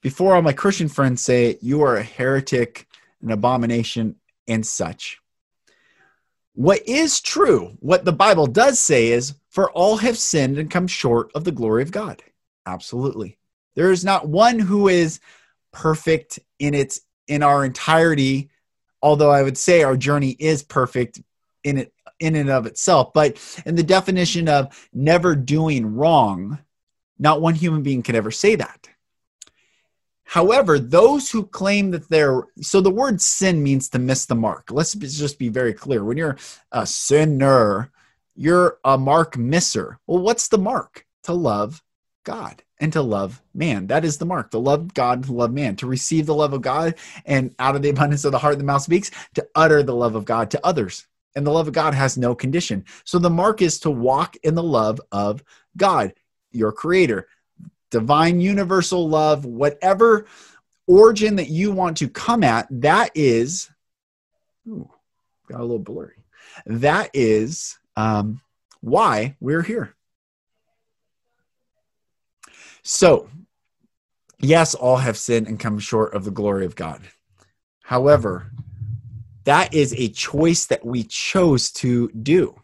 before 0.01 0.35
all 0.35 0.41
my 0.41 0.53
Christian 0.53 0.87
friends 0.87 1.21
say 1.21 1.57
you 1.61 1.83
are 1.83 1.97
a 1.97 2.03
heretic, 2.03 2.87
an 3.21 3.31
abomination, 3.31 4.15
and 4.47 4.65
such, 4.65 5.19
what 6.53 6.87
is 6.87 7.21
true, 7.21 7.77
what 7.79 8.03
the 8.03 8.11
Bible 8.11 8.47
does 8.47 8.79
say 8.79 9.09
is, 9.09 9.35
for 9.49 9.71
all 9.71 9.97
have 9.97 10.17
sinned 10.17 10.57
and 10.57 10.69
come 10.69 10.87
short 10.87 11.31
of 11.33 11.43
the 11.43 11.51
glory 11.51 11.83
of 11.83 11.91
God. 11.91 12.21
Absolutely. 12.65 13.37
There 13.75 13.91
is 13.91 14.03
not 14.03 14.27
one 14.27 14.59
who 14.59 14.87
is 14.87 15.19
perfect 15.71 16.39
in 16.59 16.73
its 16.73 17.01
in 17.27 17.43
our 17.43 17.63
entirety, 17.63 18.49
although 19.01 19.31
I 19.31 19.43
would 19.43 19.57
say 19.57 19.83
our 19.83 19.95
journey 19.95 20.35
is 20.37 20.63
perfect 20.63 21.21
in 21.63 21.77
it 21.77 21.93
in 22.19 22.35
and 22.35 22.49
of 22.49 22.65
itself, 22.67 23.13
but 23.13 23.37
in 23.65 23.75
the 23.75 23.83
definition 23.83 24.47
of 24.47 24.89
never 24.93 25.35
doing 25.35 25.95
wrong, 25.95 26.59
not 27.17 27.41
one 27.41 27.55
human 27.55 27.81
being 27.81 28.03
can 28.03 28.15
ever 28.15 28.31
say 28.31 28.55
that. 28.55 28.87
However, 30.23 30.79
those 30.79 31.29
who 31.29 31.45
claim 31.45 31.91
that 31.91 32.07
they're 32.07 32.43
so 32.61 32.79
the 32.79 32.89
word 32.89 33.19
sin 33.21 33.61
means 33.61 33.89
to 33.89 33.99
miss 33.99 34.25
the 34.25 34.35
mark. 34.35 34.69
Let's 34.71 34.93
just 34.93 35.37
be 35.37 35.49
very 35.49 35.73
clear. 35.73 36.05
When 36.05 36.15
you're 36.15 36.37
a 36.71 36.85
sinner, 36.85 37.91
you're 38.35 38.77
a 38.85 38.97
mark 38.97 39.37
misser. 39.37 39.99
Well, 40.07 40.23
what's 40.23 40.47
the 40.47 40.57
mark? 40.57 41.05
To 41.23 41.33
love 41.33 41.83
God 42.23 42.63
and 42.79 42.93
to 42.93 43.01
love 43.01 43.41
man. 43.53 43.87
That 43.87 44.05
is 44.05 44.19
the 44.19 44.25
mark. 44.25 44.51
To 44.51 44.57
love 44.57 44.93
God, 44.93 45.25
to 45.25 45.33
love 45.33 45.51
man, 45.51 45.75
to 45.77 45.85
receive 45.85 46.27
the 46.27 46.35
love 46.35 46.53
of 46.53 46.61
God, 46.61 46.95
and 47.25 47.53
out 47.59 47.75
of 47.75 47.81
the 47.81 47.89
abundance 47.89 48.23
of 48.23 48.31
the 48.31 48.39
heart, 48.39 48.57
the 48.57 48.63
mouth 48.63 48.83
speaks, 48.83 49.11
to 49.35 49.45
utter 49.53 49.83
the 49.83 49.95
love 49.95 50.15
of 50.15 50.23
God 50.23 50.51
to 50.51 50.65
others 50.65 51.07
and 51.35 51.45
the 51.45 51.51
love 51.51 51.67
of 51.67 51.73
God 51.73 51.93
has 51.93 52.17
no 52.17 52.35
condition. 52.35 52.85
So 53.03 53.19
the 53.19 53.29
mark 53.29 53.61
is 53.61 53.79
to 53.81 53.91
walk 53.91 54.35
in 54.43 54.55
the 54.55 54.63
love 54.63 54.99
of 55.11 55.43
God, 55.77 56.13
your 56.51 56.71
creator. 56.71 57.27
Divine 57.89 58.39
universal 58.39 59.07
love, 59.07 59.45
whatever 59.45 60.25
origin 60.87 61.35
that 61.37 61.49
you 61.49 61.71
want 61.71 61.97
to 61.97 62.07
come 62.07 62.43
at, 62.43 62.67
that 62.69 63.11
is, 63.15 63.69
ooh, 64.67 64.89
got 65.47 65.59
a 65.59 65.63
little 65.63 65.79
blurry. 65.79 66.23
That 66.65 67.09
is 67.13 67.77
um, 67.95 68.41
why 68.81 69.35
we're 69.39 69.61
here. 69.61 69.95
So, 72.83 73.29
yes, 74.39 74.73
all 74.73 74.97
have 74.97 75.17
sinned 75.17 75.47
and 75.47 75.59
come 75.59 75.79
short 75.79 76.13
of 76.13 76.23
the 76.23 76.31
glory 76.31 76.65
of 76.65 76.75
God. 76.75 77.01
However, 77.83 78.51
that 79.43 79.73
is 79.73 79.93
a 79.97 80.09
choice 80.09 80.65
that 80.65 80.85
we 80.85 81.03
chose 81.03 81.71
to 81.71 82.09
do. 82.09 82.59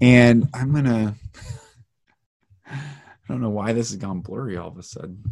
And 0.00 0.48
I'm 0.54 0.72
going 0.72 0.84
to, 0.84 1.14
I 2.66 2.78
don't 3.28 3.40
know 3.40 3.50
why 3.50 3.72
this 3.72 3.90
has 3.90 3.96
gone 3.96 4.20
blurry 4.20 4.56
all 4.56 4.68
of 4.68 4.78
a 4.78 4.82
sudden. 4.82 5.22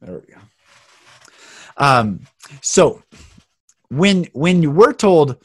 There 0.00 0.18
we 0.18 0.34
go. 0.34 0.40
Um, 1.76 2.20
so 2.60 3.02
when 3.88 4.24
when 4.32 4.74
we're 4.74 4.92
told 4.92 5.38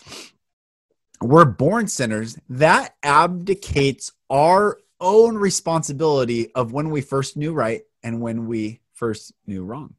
we're 1.21 1.45
born 1.45 1.87
sinners, 1.87 2.37
that 2.49 2.95
abdicates 3.03 4.11
our 4.29 4.77
own 4.99 5.37
responsibility 5.37 6.53
of 6.53 6.73
when 6.73 6.89
we 6.89 7.01
first 7.01 7.37
knew 7.37 7.53
right 7.53 7.83
and 8.03 8.21
when 8.21 8.47
we 8.47 8.81
first 8.99 9.33
knew 9.47 9.63
wrong. 9.63 9.95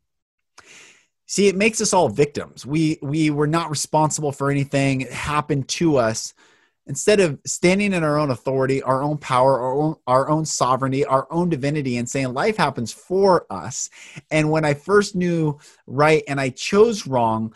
See, 1.26 1.49
it 1.49 1.57
makes 1.57 1.80
us 1.80 1.92
all 1.92 2.09
victims. 2.09 2.66
We 2.66 2.99
we 3.02 3.30
were 3.30 3.47
not 3.47 3.71
responsible 3.71 4.33
for 4.33 4.50
anything. 4.50 5.00
It 5.00 5.12
happened 5.12 5.69
to 5.69 5.97
us. 5.97 6.35
Instead 6.87 7.21
of 7.21 7.38
standing 7.47 7.92
in 7.92 8.02
our 8.02 8.19
own 8.19 8.30
authority, 8.30 8.83
our 8.83 9.00
own 9.00 9.16
power, 9.16 9.61
our 9.61 9.73
own, 9.73 9.95
our 10.09 10.28
own 10.28 10.45
sovereignty, 10.45 11.04
our 11.04 11.28
own 11.30 11.49
divinity, 11.49 11.99
and 11.99 12.09
saying 12.09 12.35
life 12.35 12.57
happens 12.57 12.92
for 12.92 13.47
us. 13.49 13.90
And 14.33 14.50
when 14.50 14.64
I 14.64 14.75
first 14.75 15.14
knew 15.14 15.59
right 15.87 16.25
and 16.26 16.40
I 16.40 16.49
chose 16.50 17.07
wrong, 17.07 17.54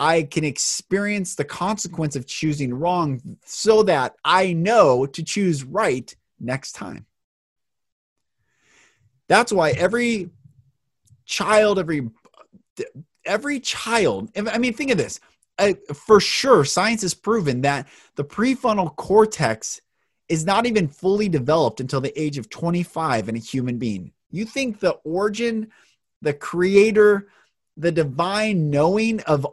I 0.00 0.24
can 0.24 0.42
experience 0.42 1.36
the 1.36 1.44
consequence 1.44 2.16
of 2.16 2.26
choosing 2.26 2.74
wrong 2.74 3.38
so 3.44 3.84
that 3.84 4.16
I 4.24 4.52
know 4.52 5.06
to 5.06 5.22
choose 5.22 5.62
right 5.62 6.12
next 6.40 6.72
time. 6.72 7.06
That's 9.28 9.52
why 9.52 9.70
every 9.70 10.30
child, 11.32 11.78
every 11.78 12.08
every 13.24 13.58
child. 13.60 14.30
I 14.36 14.58
mean, 14.58 14.74
think 14.74 14.90
of 14.90 14.98
this. 14.98 15.18
Uh, 15.58 15.72
for 15.94 16.20
sure, 16.20 16.64
science 16.64 17.02
has 17.02 17.14
proven 17.14 17.62
that 17.62 17.88
the 18.16 18.24
prefrontal 18.24 18.94
cortex 18.96 19.80
is 20.28 20.44
not 20.44 20.66
even 20.66 20.88
fully 20.88 21.28
developed 21.28 21.80
until 21.80 22.00
the 22.00 22.18
age 22.20 22.38
of 22.38 22.48
25 22.48 23.28
in 23.28 23.36
a 23.36 23.38
human 23.38 23.78
being. 23.78 24.12
You 24.30 24.44
think 24.44 24.80
the 24.80 24.92
origin, 25.04 25.70
the 26.22 26.32
creator, 26.32 27.28
the 27.76 27.92
divine 27.92 28.70
knowing 28.70 29.20
of 29.20 29.46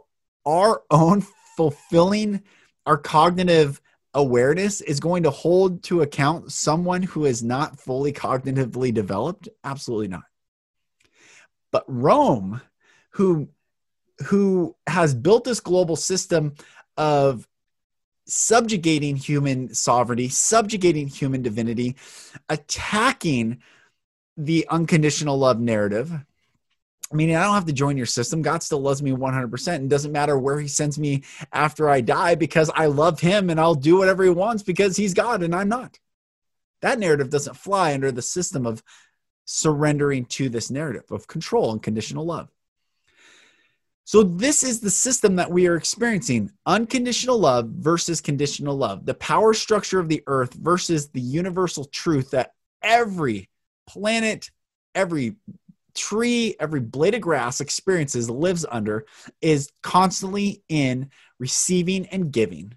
our 0.46 0.82
own 0.90 1.24
fulfilling 1.56 2.42
our 2.86 2.96
cognitive 2.96 3.80
awareness 4.14 4.80
is 4.80 4.98
going 5.00 5.22
to 5.22 5.30
hold 5.30 5.82
to 5.84 6.02
account 6.02 6.50
someone 6.50 7.02
who 7.02 7.26
is 7.26 7.42
not 7.42 7.78
fully 7.78 8.12
cognitively 8.12 8.92
developed? 8.92 9.48
Absolutely 9.62 10.08
not. 10.08 10.22
But 11.70 11.84
Rome, 11.86 12.60
who 13.10 13.48
who 14.26 14.76
has 14.86 15.14
built 15.14 15.44
this 15.44 15.60
global 15.60 15.96
system 15.96 16.54
of 16.96 17.46
subjugating 18.26 19.16
human 19.16 19.74
sovereignty, 19.74 20.28
subjugating 20.28 21.08
human 21.08 21.42
divinity, 21.42 21.96
attacking 22.48 23.62
the 24.36 24.66
unconditional 24.68 25.38
love 25.38 25.60
narrative. 25.60 26.12
I 27.12 27.16
mean, 27.16 27.34
I 27.34 27.42
don't 27.42 27.54
have 27.54 27.66
to 27.66 27.72
join 27.72 27.96
your 27.96 28.06
system. 28.06 28.40
God 28.40 28.62
still 28.62 28.80
loves 28.80 29.02
me 29.02 29.10
100% 29.10 29.74
and 29.74 29.90
doesn't 29.90 30.12
matter 30.12 30.38
where 30.38 30.60
he 30.60 30.68
sends 30.68 30.98
me 30.98 31.24
after 31.52 31.88
I 31.88 32.02
die 32.02 32.36
because 32.36 32.70
I 32.74 32.86
love 32.86 33.18
him 33.20 33.50
and 33.50 33.58
I'll 33.58 33.74
do 33.74 33.98
whatever 33.98 34.22
he 34.22 34.30
wants 34.30 34.62
because 34.62 34.96
he's 34.96 35.12
God 35.12 35.42
and 35.42 35.54
I'm 35.54 35.68
not. 35.68 35.98
That 36.82 37.00
narrative 37.00 37.30
doesn't 37.30 37.56
fly 37.56 37.94
under 37.94 38.12
the 38.12 38.22
system 38.22 38.64
of 38.64 38.82
surrendering 39.52 40.24
to 40.26 40.48
this 40.48 40.70
narrative 40.70 41.10
of 41.10 41.26
control 41.26 41.72
and 41.72 41.82
conditional 41.82 42.24
love. 42.24 42.48
So, 44.04 44.22
this 44.22 44.62
is 44.62 44.80
the 44.80 44.90
system 44.90 45.36
that 45.36 45.50
we 45.50 45.66
are 45.66 45.76
experiencing 45.76 46.52
unconditional 46.66 47.38
love 47.38 47.68
versus 47.68 48.20
conditional 48.20 48.76
love, 48.76 49.06
the 49.06 49.14
power 49.14 49.52
structure 49.52 49.98
of 49.98 50.08
the 50.08 50.22
earth 50.26 50.54
versus 50.54 51.08
the 51.08 51.20
universal 51.20 51.84
truth 51.84 52.30
that 52.30 52.52
every 52.82 53.48
planet, 53.88 54.50
every 54.94 55.34
tree, 55.94 56.54
every 56.60 56.80
blade 56.80 57.14
of 57.14 57.20
grass 57.20 57.60
experiences, 57.60 58.30
lives 58.30 58.64
under, 58.70 59.04
is 59.40 59.70
constantly 59.82 60.62
in 60.68 61.10
receiving 61.40 62.06
and 62.06 62.32
giving, 62.32 62.76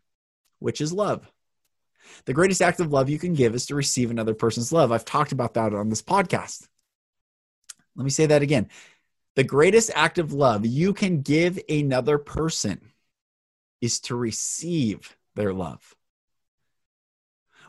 which 0.57 0.81
is 0.81 0.91
love. 0.91 1.31
The 2.25 2.33
greatest 2.33 2.61
act 2.61 2.79
of 2.79 2.91
love 2.91 3.09
you 3.09 3.19
can 3.19 3.33
give 3.33 3.55
is 3.55 3.65
to 3.67 3.75
receive 3.75 4.11
another 4.11 4.33
person's 4.33 4.71
love. 4.71 4.91
I've 4.91 5.05
talked 5.05 5.31
about 5.31 5.53
that 5.55 5.73
on 5.73 5.89
this 5.89 6.01
podcast. 6.01 6.67
Let 7.95 8.03
me 8.03 8.09
say 8.09 8.25
that 8.25 8.41
again. 8.41 8.69
The 9.35 9.43
greatest 9.43 9.91
act 9.95 10.19
of 10.19 10.33
love 10.33 10.65
you 10.65 10.93
can 10.93 11.21
give 11.21 11.59
another 11.67 12.17
person 12.17 12.91
is 13.81 13.99
to 14.01 14.15
receive 14.15 15.15
their 15.35 15.53
love. 15.53 15.95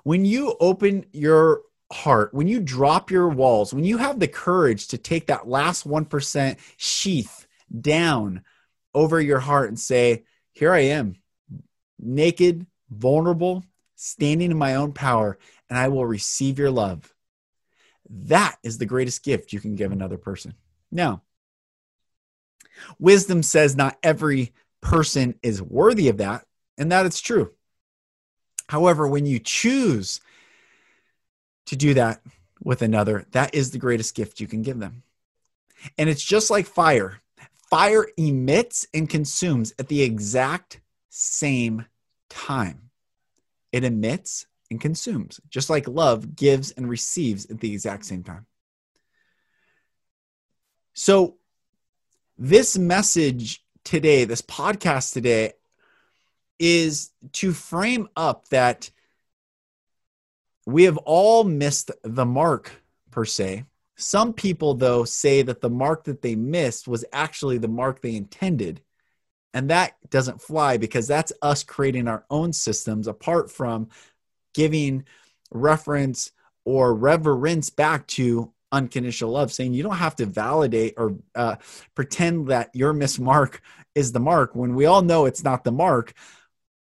When 0.03 0.25
you 0.25 0.55
open 0.61 1.07
your 1.13 1.63
heart, 1.91 2.35
when 2.35 2.47
you 2.47 2.61
drop 2.61 3.11
your 3.11 3.29
walls, 3.29 3.73
when 3.73 3.85
you 3.85 3.97
have 3.97 4.21
the 4.21 4.29
courage 4.29 4.89
to 4.89 4.99
take 4.99 5.27
that 5.27 5.49
last 5.49 5.89
1% 5.89 6.59
sheath 6.77 7.47
down 7.81 8.45
over 8.95 9.21
your 9.21 9.41
heart 9.41 9.69
and 9.69 9.79
say, 9.79 10.25
Here 10.53 10.73
I 10.73 10.81
am, 10.81 11.17
naked, 11.99 12.67
vulnerable, 12.91 13.65
standing 13.97 14.51
in 14.51 14.59
my 14.59 14.75
own 14.75 14.93
power, 14.93 15.39
and 15.69 15.79
I 15.79 15.89
will 15.89 16.07
receive 16.07 16.59
your 16.59 16.71
love. 16.71 17.13
That 18.09 18.57
is 18.63 18.79
the 18.79 18.87
greatest 18.87 19.23
gift 19.25 19.53
you 19.53 19.61
can 19.61 19.75
give 19.75 19.93
another 19.93 20.19
person. 20.19 20.55
Now, 20.91 21.23
wisdom 22.99 23.43
says 23.43 23.77
not 23.77 23.99
every 24.03 24.53
person 24.81 25.39
is 25.43 25.63
worthy 25.63 26.09
of 26.09 26.19
that, 26.19 26.45
and 26.77 26.93
that 26.93 27.07
it's 27.07 27.21
true. 27.21 27.53
However, 28.69 29.07
when 29.07 29.27
you 29.27 29.39
choose 29.39 30.21
to 31.67 31.77
do 31.77 31.95
that 31.95 32.21
with 32.63 32.83
another, 32.83 33.27
that 33.33 33.55
is 33.55 33.71
the 33.71 33.79
greatest 33.79 34.15
gift 34.15 34.41
you 34.41 34.47
can 34.47 34.63
give 34.63 34.79
them. 34.79 35.03
And 35.99 36.09
it's 36.09 36.25
just 36.25 36.51
like 36.51 36.67
fire 36.67 37.21
fire 37.75 38.07
emits 38.17 38.87
and 38.95 39.11
consumes 39.11 39.75
at 39.81 39.89
the 39.89 40.01
exact 40.01 40.81
same 41.09 41.85
time. 42.31 42.84
It 43.75 43.83
emits 43.83 44.47
and 44.71 44.81
consumes, 44.81 45.41
just 45.51 45.69
like 45.69 45.89
love 45.89 46.37
gives 46.37 46.71
and 46.71 46.89
receives 46.89 47.51
at 47.51 47.59
the 47.59 47.73
exact 47.73 48.05
same 48.05 48.23
time. 48.23 48.47
So, 50.93 51.39
this 52.39 52.79
message 52.79 53.65
today, 53.83 54.27
this 54.27 54.43
podcast 54.43 55.13
today, 55.13 55.55
is 56.61 57.11
to 57.33 57.53
frame 57.53 58.07
up 58.17 58.49
that 58.51 58.93
we 60.67 60.85
have 60.85 60.99
all 60.99 61.43
missed 61.43 61.91
the 62.05 62.25
mark, 62.25 62.71
per 63.11 63.25
se. 63.25 63.65
Some 63.97 64.33
people, 64.33 64.75
though, 64.75 65.03
say 65.03 65.43
that 65.43 65.61
the 65.61 65.69
mark 65.69 66.05
that 66.05 66.23
they 66.23 66.37
missed 66.37 66.87
was 66.87 67.05
actually 67.13 67.59
the 67.59 67.67
mark 67.67 68.03
they 68.03 68.15
intended. 68.15 68.83
And 69.55 69.71
that 69.71 69.95
doesn't 70.11 70.43
fly 70.43 70.77
because 70.77 71.07
that's 71.07 71.33
us 71.41 71.63
creating 71.63 72.09
our 72.09 72.25
own 72.29 72.53
systems 72.53 73.07
apart 73.07 73.51
from 73.51 73.89
giving 74.53 75.05
reference 75.53 76.33
or 76.65 76.93
reverence 76.95 77.71
back 77.71 78.07
to 78.09 78.53
unconditional 78.73 79.31
love, 79.31 79.53
saying 79.53 79.73
you 79.73 79.85
don't 79.85 79.97
have 79.97 80.17
to 80.17 80.27
validate 80.27 80.95
or 80.97 81.17
uh, 81.37 81.55
pretend 81.95 82.49
that 82.49 82.71
your 82.75 82.93
miss 82.93 83.19
mark 83.19 83.63
is 83.95 84.11
the 84.11 84.21
mark 84.21 84.57
when 84.57 84.75
we 84.75 84.87
all 84.87 85.03
know 85.03 85.25
it's 85.25 85.45
not 85.45 85.63
the 85.63 85.73
mark. 85.73 86.13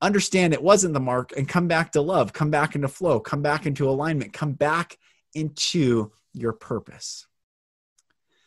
Understand 0.02 0.54
it 0.54 0.62
wasn't 0.62 0.96
the 0.96 1.00
mark 1.00 1.34
and 1.38 1.48
come 1.48 1.68
back 1.68 1.92
to 1.92 2.02
love, 2.02 2.34
come 2.34 2.50
back 2.50 2.74
into 2.76 2.88
flow, 2.88 3.20
come 3.20 3.44
back 3.44 3.68
into 3.68 3.88
alignment, 3.88 4.34
come 4.34 4.54
back 4.54 4.98
into 5.36 6.12
your 6.34 6.54
purpose. 6.54 7.28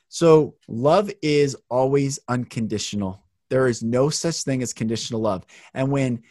So, 0.09 0.57
love 0.67 1.09
is 1.23 1.57
always 1.69 2.19
unconditional. 2.27 3.23
There 3.51 3.67
is 3.67 3.83
no 3.83 4.09
such 4.09 4.43
thing 4.43 4.63
as 4.63 4.73
conditional 4.73 5.21
love. 5.21 5.45
And 5.75 5.91
when 5.91 6.23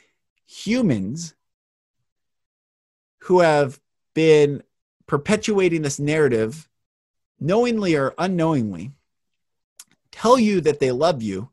humans 0.47 1.35
who 3.19 3.41
have 3.41 3.79
been 4.15 4.63
perpetuating 5.05 5.81
this 5.83 5.99
narrative, 5.99 6.67
knowingly 7.39 7.95
or 7.95 8.15
unknowingly, 8.17 8.91
tell 10.11 10.39
you 10.39 10.61
that 10.61 10.79
they 10.79 10.91
love 10.91 11.21
you, 11.21 11.49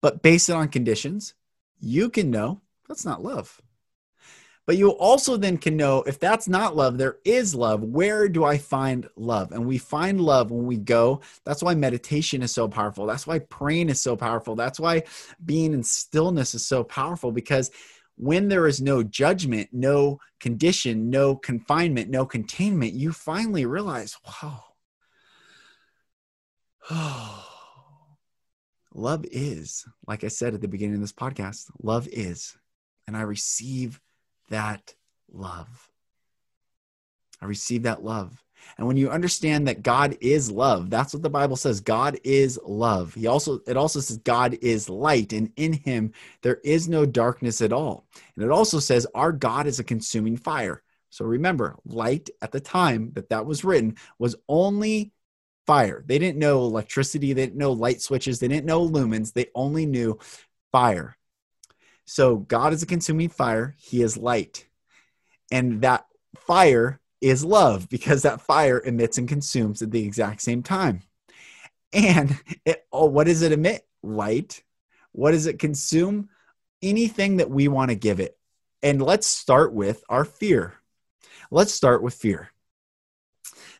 but 0.00 0.22
base 0.22 0.48
it 0.48 0.56
on 0.56 0.68
conditions, 0.68 1.34
you 1.78 2.10
can 2.10 2.30
know 2.30 2.60
that's 2.88 3.04
not 3.04 3.22
love. 3.22 3.60
But 4.68 4.76
you 4.76 4.90
also 4.90 5.38
then 5.38 5.56
can 5.56 5.78
know 5.78 6.02
if 6.02 6.20
that's 6.20 6.46
not 6.46 6.76
love, 6.76 6.98
there 6.98 7.16
is 7.24 7.54
love. 7.54 7.82
Where 7.82 8.28
do 8.28 8.44
I 8.44 8.58
find 8.58 9.08
love? 9.16 9.52
And 9.52 9.64
we 9.64 9.78
find 9.78 10.20
love 10.20 10.50
when 10.50 10.66
we 10.66 10.76
go. 10.76 11.22
That's 11.46 11.62
why 11.62 11.74
meditation 11.74 12.42
is 12.42 12.52
so 12.52 12.68
powerful. 12.68 13.06
That's 13.06 13.26
why 13.26 13.38
praying 13.38 13.88
is 13.88 13.98
so 13.98 14.14
powerful. 14.14 14.56
That's 14.56 14.78
why 14.78 15.04
being 15.42 15.72
in 15.72 15.82
stillness 15.82 16.54
is 16.54 16.66
so 16.66 16.84
powerful 16.84 17.32
because 17.32 17.70
when 18.16 18.48
there 18.48 18.66
is 18.66 18.82
no 18.82 19.02
judgment, 19.02 19.70
no 19.72 20.20
condition, 20.38 21.08
no 21.08 21.34
confinement, 21.34 22.10
no 22.10 22.26
containment, 22.26 22.92
you 22.92 23.10
finally 23.10 23.64
realize, 23.64 24.18
wow, 24.26 24.64
oh, 26.90 27.46
love 28.94 29.24
is, 29.32 29.86
like 30.06 30.24
I 30.24 30.28
said 30.28 30.52
at 30.52 30.60
the 30.60 30.68
beginning 30.68 30.96
of 30.96 31.00
this 31.00 31.10
podcast, 31.14 31.70
love 31.82 32.06
is. 32.12 32.54
And 33.06 33.16
I 33.16 33.22
receive 33.22 33.98
that 34.48 34.94
love. 35.32 35.90
I 37.40 37.46
receive 37.46 37.84
that 37.84 38.02
love. 38.02 38.42
And 38.76 38.86
when 38.86 38.96
you 38.96 39.10
understand 39.10 39.66
that 39.68 39.82
God 39.82 40.16
is 40.20 40.50
love, 40.50 40.90
that's 40.90 41.14
what 41.14 41.22
the 41.22 41.30
Bible 41.30 41.56
says. 41.56 41.80
God 41.80 42.18
is 42.24 42.58
love. 42.64 43.14
He 43.14 43.26
also 43.26 43.60
it 43.66 43.76
also 43.76 44.00
says 44.00 44.18
God 44.18 44.58
is 44.60 44.88
light 44.88 45.32
and 45.32 45.52
in 45.56 45.72
him 45.72 46.12
there 46.42 46.60
is 46.64 46.88
no 46.88 47.06
darkness 47.06 47.62
at 47.62 47.72
all. 47.72 48.06
And 48.36 48.44
it 48.44 48.50
also 48.50 48.78
says 48.78 49.06
our 49.14 49.32
God 49.32 49.66
is 49.66 49.78
a 49.78 49.84
consuming 49.84 50.36
fire. 50.36 50.82
So 51.10 51.24
remember, 51.24 51.76
light 51.86 52.28
at 52.42 52.52
the 52.52 52.60
time 52.60 53.12
that 53.14 53.30
that 53.30 53.46
was 53.46 53.64
written 53.64 53.96
was 54.18 54.36
only 54.48 55.12
fire. 55.66 56.02
They 56.06 56.18
didn't 56.18 56.38
know 56.38 56.64
electricity, 56.64 57.32
they 57.32 57.46
didn't 57.46 57.58
know 57.58 57.72
light 57.72 58.02
switches, 58.02 58.38
they 58.38 58.48
didn't 58.48 58.66
know 58.66 58.86
lumens, 58.86 59.32
they 59.32 59.46
only 59.54 59.86
knew 59.86 60.18
fire. 60.72 61.17
So 62.08 62.36
God 62.36 62.72
is 62.72 62.82
a 62.82 62.86
consuming 62.86 63.28
fire, 63.28 63.74
he 63.78 64.00
is 64.00 64.16
light. 64.16 64.66
And 65.52 65.82
that 65.82 66.06
fire 66.38 67.00
is 67.20 67.44
love 67.44 67.86
because 67.90 68.22
that 68.22 68.40
fire 68.40 68.80
emits 68.82 69.18
and 69.18 69.28
consumes 69.28 69.82
at 69.82 69.90
the 69.90 70.04
exact 70.04 70.40
same 70.40 70.62
time. 70.62 71.02
And 71.92 72.40
it, 72.64 72.86
oh, 72.90 73.04
what 73.04 73.26
does 73.26 73.42
it 73.42 73.52
emit? 73.52 73.86
Light. 74.02 74.62
What 75.12 75.32
does 75.32 75.46
it 75.46 75.58
consume? 75.58 76.30
Anything 76.80 77.36
that 77.36 77.50
we 77.50 77.68
want 77.68 77.90
to 77.90 77.94
give 77.94 78.20
it. 78.20 78.38
And 78.82 79.02
let's 79.02 79.26
start 79.26 79.74
with 79.74 80.02
our 80.08 80.24
fear. 80.24 80.74
Let's 81.50 81.74
start 81.74 82.02
with 82.02 82.14
fear. 82.14 82.48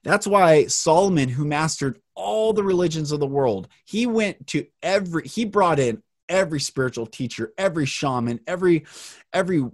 That's 0.03 0.27
why 0.27 0.67
Solomon, 0.67 1.31
who 1.31 1.47
mastered 1.47 1.99
all 2.15 2.53
the 2.53 2.63
religions 2.63 3.11
of 3.11 3.21
the 3.21 3.27
world, 3.27 3.69
he 3.87 4.07
went 4.07 4.49
to 4.49 4.67
every, 4.83 5.27
he 5.27 5.47
brought 5.47 5.79
in 5.79 6.03
every 6.29 6.61
spiritual 6.61 7.07
teacher, 7.07 7.53
every 7.59 7.87
shaman, 7.87 8.41
every, 8.47 8.85
every 9.33 9.65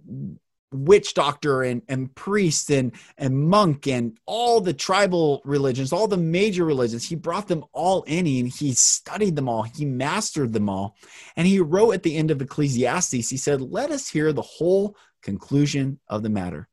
witch 0.74 1.14
doctor 1.14 1.62
and, 1.62 1.82
and 1.88 2.14
priest 2.14 2.70
and, 2.70 2.92
and 3.16 3.38
monk 3.38 3.86
and 3.86 4.18
all 4.26 4.60
the 4.60 4.72
tribal 4.72 5.40
religions, 5.44 5.92
all 5.92 6.08
the 6.08 6.16
major 6.16 6.64
religions. 6.64 7.06
He 7.08 7.14
brought 7.14 7.48
them 7.48 7.64
all 7.72 8.02
in 8.02 8.26
and 8.26 8.48
he 8.48 8.72
studied 8.74 9.36
them 9.36 9.48
all. 9.48 9.62
He 9.62 9.84
mastered 9.84 10.52
them 10.52 10.68
all. 10.68 10.96
And 11.36 11.46
he 11.46 11.60
wrote 11.60 11.92
at 11.92 12.02
the 12.02 12.16
end 12.16 12.30
of 12.30 12.42
Ecclesiastes, 12.42 13.28
he 13.28 13.36
said, 13.36 13.60
Let 13.60 13.90
us 13.90 14.08
hear 14.08 14.32
the 14.32 14.42
whole 14.42 14.96
conclusion 15.22 16.00
of 16.08 16.22
the 16.22 16.30
matter. 16.30 16.68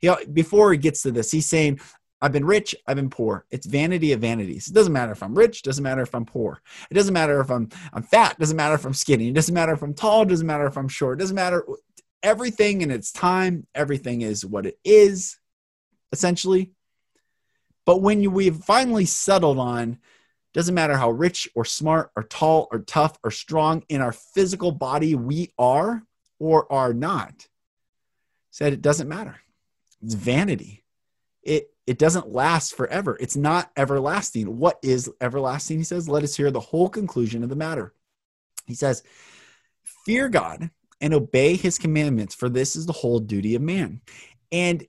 You 0.00 0.10
know, 0.10 0.18
before 0.32 0.72
he 0.72 0.78
gets 0.78 1.02
to 1.02 1.10
this, 1.10 1.30
he's 1.30 1.46
saying, 1.46 1.80
I've 2.24 2.32
been 2.32 2.46
rich, 2.46 2.74
I've 2.86 2.96
been 2.96 3.10
poor. 3.10 3.44
It's 3.50 3.66
vanity 3.66 4.12
of 4.12 4.22
vanities. 4.22 4.68
It 4.68 4.72
doesn't 4.72 4.94
matter 4.94 5.12
if 5.12 5.22
I'm 5.22 5.34
rich, 5.34 5.60
doesn't 5.60 5.84
matter 5.84 6.00
if 6.00 6.14
I'm 6.14 6.24
poor. 6.24 6.62
It 6.90 6.94
doesn't 6.94 7.12
matter 7.12 7.38
if 7.38 7.50
I'm 7.50 7.68
I'm 7.92 8.02
fat, 8.02 8.38
doesn't 8.38 8.56
matter 8.56 8.74
if 8.74 8.86
I'm 8.86 8.94
skinny. 8.94 9.28
It 9.28 9.34
doesn't 9.34 9.52
matter 9.52 9.74
if 9.74 9.82
I'm 9.82 9.92
tall, 9.92 10.24
doesn't 10.24 10.46
matter 10.46 10.66
if 10.66 10.78
I'm 10.78 10.88
short. 10.88 11.18
Doesn't 11.18 11.36
matter 11.36 11.66
everything 12.22 12.80
in 12.80 12.90
its 12.90 13.12
time, 13.12 13.66
everything 13.74 14.22
is 14.22 14.42
what 14.42 14.64
it 14.64 14.78
is 14.84 15.36
essentially. 16.12 16.72
But 17.84 18.00
when 18.00 18.32
we've 18.32 18.56
finally 18.56 19.04
settled 19.04 19.58
on 19.58 19.98
doesn't 20.54 20.74
matter 20.74 20.96
how 20.96 21.10
rich 21.10 21.46
or 21.54 21.66
smart 21.66 22.10
or 22.16 22.22
tall 22.22 22.68
or 22.72 22.78
tough 22.78 23.18
or 23.22 23.32
strong 23.32 23.84
in 23.90 24.00
our 24.00 24.12
physical 24.12 24.72
body 24.72 25.14
we 25.14 25.52
are 25.58 26.02
or 26.38 26.72
are 26.72 26.94
not, 26.94 27.48
said 28.50 28.72
it 28.72 28.80
doesn't 28.80 29.10
matter. 29.10 29.36
It's 30.02 30.14
vanity. 30.14 30.84
It 31.42 31.73
it 31.86 31.98
doesn't 31.98 32.32
last 32.32 32.74
forever. 32.74 33.16
It's 33.20 33.36
not 33.36 33.70
everlasting. 33.76 34.58
What 34.58 34.78
is 34.82 35.10
everlasting? 35.20 35.78
He 35.78 35.84
says, 35.84 36.08
let 36.08 36.22
us 36.22 36.36
hear 36.36 36.50
the 36.50 36.60
whole 36.60 36.88
conclusion 36.88 37.42
of 37.42 37.48
the 37.50 37.56
matter. 37.56 37.92
He 38.66 38.74
says, 38.74 39.02
fear 39.82 40.28
God 40.28 40.70
and 41.00 41.12
obey 41.12 41.56
his 41.56 41.76
commandments, 41.76 42.34
for 42.34 42.48
this 42.48 42.76
is 42.76 42.86
the 42.86 42.92
whole 42.92 43.18
duty 43.18 43.54
of 43.54 43.62
man. 43.62 44.00
And 44.50 44.86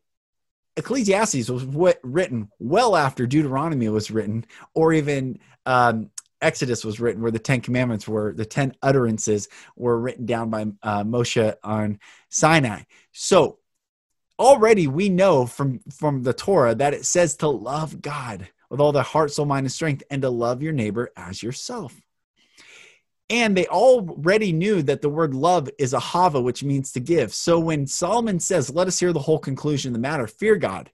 Ecclesiastes 0.78 1.50
was 1.50 1.66
written 2.04 2.50
well 2.60 2.96
after 2.96 3.26
Deuteronomy 3.26 3.90
was 3.90 4.12
written, 4.12 4.46
or 4.74 4.94
even 4.94 5.40
um, 5.66 6.12
Exodus 6.42 6.86
was 6.86 7.00
written, 7.00 7.22
where 7.22 7.32
the 7.32 7.40
Ten 7.40 7.62
Commandments 7.62 8.08
were, 8.08 8.34
the 8.34 8.46
Ten 8.46 8.74
Utterances 8.82 9.48
were 9.76 10.00
written 10.00 10.26
down 10.26 10.50
by 10.50 10.62
uh, 10.84 11.04
Moshe 11.04 11.56
on 11.64 12.00
Sinai. 12.30 12.84
So 13.12 13.60
already 14.40 14.88
we 14.88 15.10
know 15.10 15.46
from 15.46 15.80
from 15.92 16.24
the 16.24 16.34
Torah 16.34 16.76
that 16.76 16.94
it 16.94 17.06
says 17.06 17.36
to 17.38 17.48
love 17.48 18.02
God 18.02 18.48
with 18.70 18.80
all 18.80 18.92
the 18.92 19.04
heart, 19.04 19.32
soul, 19.32 19.46
mind, 19.46 19.66
and 19.66 19.72
strength, 19.72 20.04
and 20.10 20.22
to 20.22 20.30
love 20.30 20.62
your 20.62 20.74
neighbor 20.74 21.12
as 21.16 21.42
yourself. 21.42 22.00
And 23.30 23.58
they 23.58 23.66
already 23.68 24.54
knew 24.54 24.84
that 24.84 25.02
the 25.02 25.10
word 25.10 25.34
love 25.34 25.70
is 25.80 25.94
ahava, 25.94 26.44
which 26.44 26.64
means 26.64 26.92
to 26.92 27.00
give. 27.00 27.34
So 27.34 27.60
when 27.60 27.88
Solomon 27.88 28.40
says, 28.40 28.70
Let 28.70 28.88
us 28.88 29.00
hear 29.00 29.14
the 29.14 29.20
whole 29.20 29.40
conclusion 29.40 29.90
of 29.90 29.94
the 29.94 30.00
matter, 30.00 30.28
fear 30.28 30.56
God, 30.58 30.92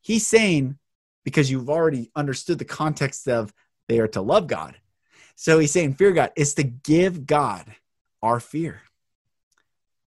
he's 0.00 0.26
saying, 0.26 0.78
because 1.24 1.50
you've 1.50 1.70
already 1.70 2.10
understood 2.16 2.58
the 2.58 2.64
context 2.64 3.28
of 3.28 3.52
they 3.88 4.00
are 4.00 4.08
to 4.08 4.20
love 4.20 4.46
God. 4.46 4.76
So 5.36 5.58
he's 5.58 5.70
saying, 5.70 5.94
Fear 5.94 6.12
God 6.12 6.32
is 6.36 6.54
to 6.54 6.64
give 6.64 7.26
God 7.26 7.66
our 8.20 8.40
fear, 8.40 8.82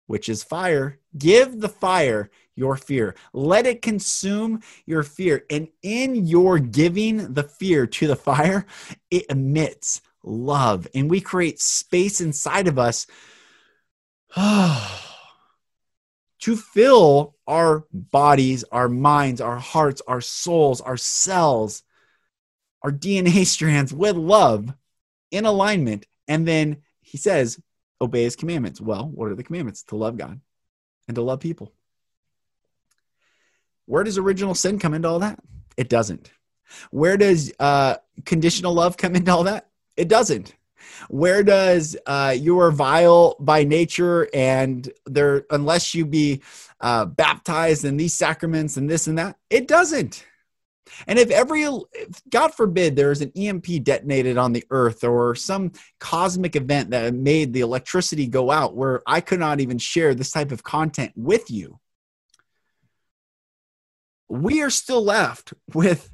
which 0.07 0.29
is 0.29 0.45
fire. 0.45 1.01
Give 1.17 1.61
the 1.61 1.69
fire 1.69 2.31
your 2.59 2.77
fear. 2.77 3.15
Let 3.33 3.67
it 3.67 3.81
consume 3.81 4.61
your 4.85 5.05
fear. 5.05 5.45
And 5.49 5.69
in 5.83 6.27
your 6.27 6.59
giving 6.59 7.35
the 7.35 7.45
fear 7.45 7.87
to 7.87 8.07
the 8.07 8.17
fire, 8.17 8.67
it 9.11 9.27
emits 9.31 10.03
love. 10.25 10.89
And 10.95 11.09
we 11.09 11.21
create 11.21 11.61
space 11.61 12.21
inside 12.21 12.67
of 12.67 12.79
us 12.79 13.07
to 14.37 14.81
fill 16.57 17.37
our 17.47 17.87
bodies, 17.93 18.65
our 18.73 18.89
minds, 18.89 19.41
our 19.41 19.59
hearts, 19.59 20.03
our 20.07 20.21
souls, 20.21 20.81
our 20.81 20.97
cells, 20.97 21.83
our 22.83 22.93
DNA 22.93 23.47
strands 23.47 23.95
with 23.95 24.17
love 24.17 24.75
in 25.31 25.45
alignment. 25.45 26.07
And 26.27 26.47
then 26.47 26.79
he 27.01 27.19
says, 27.19 27.61
obey 28.01 28.25
his 28.25 28.37
commandments. 28.37 28.81
Well, 28.81 29.09
what 29.09 29.31
are 29.31 29.35
the 29.35 29.45
commandments? 29.45 29.85
To 29.85 29.97
love 29.97 30.17
God 30.17 30.41
and 31.07 31.15
to 31.15 31.23
love 31.23 31.41
people. 31.41 31.73
Where 33.89 34.05
does 34.05 34.19
original 34.19 34.55
sin 34.55 34.79
come 34.79 34.93
into 34.93 35.09
all 35.09 35.19
that? 35.21 35.39
It 35.79 35.89
doesn't. 35.89 36.31
Where 36.91 37.17
does 37.17 37.51
uh, 37.59 37.97
conditional 38.27 38.75
love 38.75 38.99
come 38.99 39.17
into 39.17 39.33
all 39.33 39.45
that? 39.45 39.71
It 39.97 40.09
doesn't. 40.09 40.55
Where 41.09 41.43
does 41.43 41.97
uh, 42.07 42.35
you 42.39 42.61
are 42.61 42.71
vile 42.71 43.37
by 43.41 43.65
nature 43.65 44.29
and 44.35 44.87
there, 45.07 45.47
unless 45.51 45.95
you 45.95 46.05
be 46.05 46.43
uh, 46.83 47.07
baptized 47.07 47.87
in 47.87 47.97
these 47.97 48.13
sacraments 48.13 48.77
and 48.77 48.91
this 48.91 49.07
and 49.07 49.17
that, 49.19 49.37
it 49.49 49.67
doesn't. 49.67 50.23
And 51.07 51.19
if 51.19 51.31
every, 51.31 51.63
if, 51.63 52.23
God 52.29 52.55
forbid, 52.55 52.95
there 52.95 53.11
is 53.11 53.23
an 53.23 53.33
EMP 53.35 53.85
detonated 53.85 54.37
on 54.37 54.53
the 54.53 54.65
earth 54.71 55.03
or 55.03 55.35
some 55.35 55.73
cosmic 55.99 56.57
event 56.57 56.91
that 56.91 57.15
made 57.15 57.55
the 57.55 57.61
electricity 57.61 58.27
go 58.27 58.51
out 58.51 58.77
where 58.77 59.03
I 59.07 59.23
could 59.23 59.41
not 59.41 59.61
even 59.61 59.79
share 59.79 60.15
this 60.15 60.31
type 60.31 60.53
of 60.53 60.63
content 60.63 61.13
with 61.17 61.51
you, 61.51 61.79
we 64.29 64.63
are 64.63 64.71
still 64.71 65.03
left 65.03 65.55
with 65.75 66.11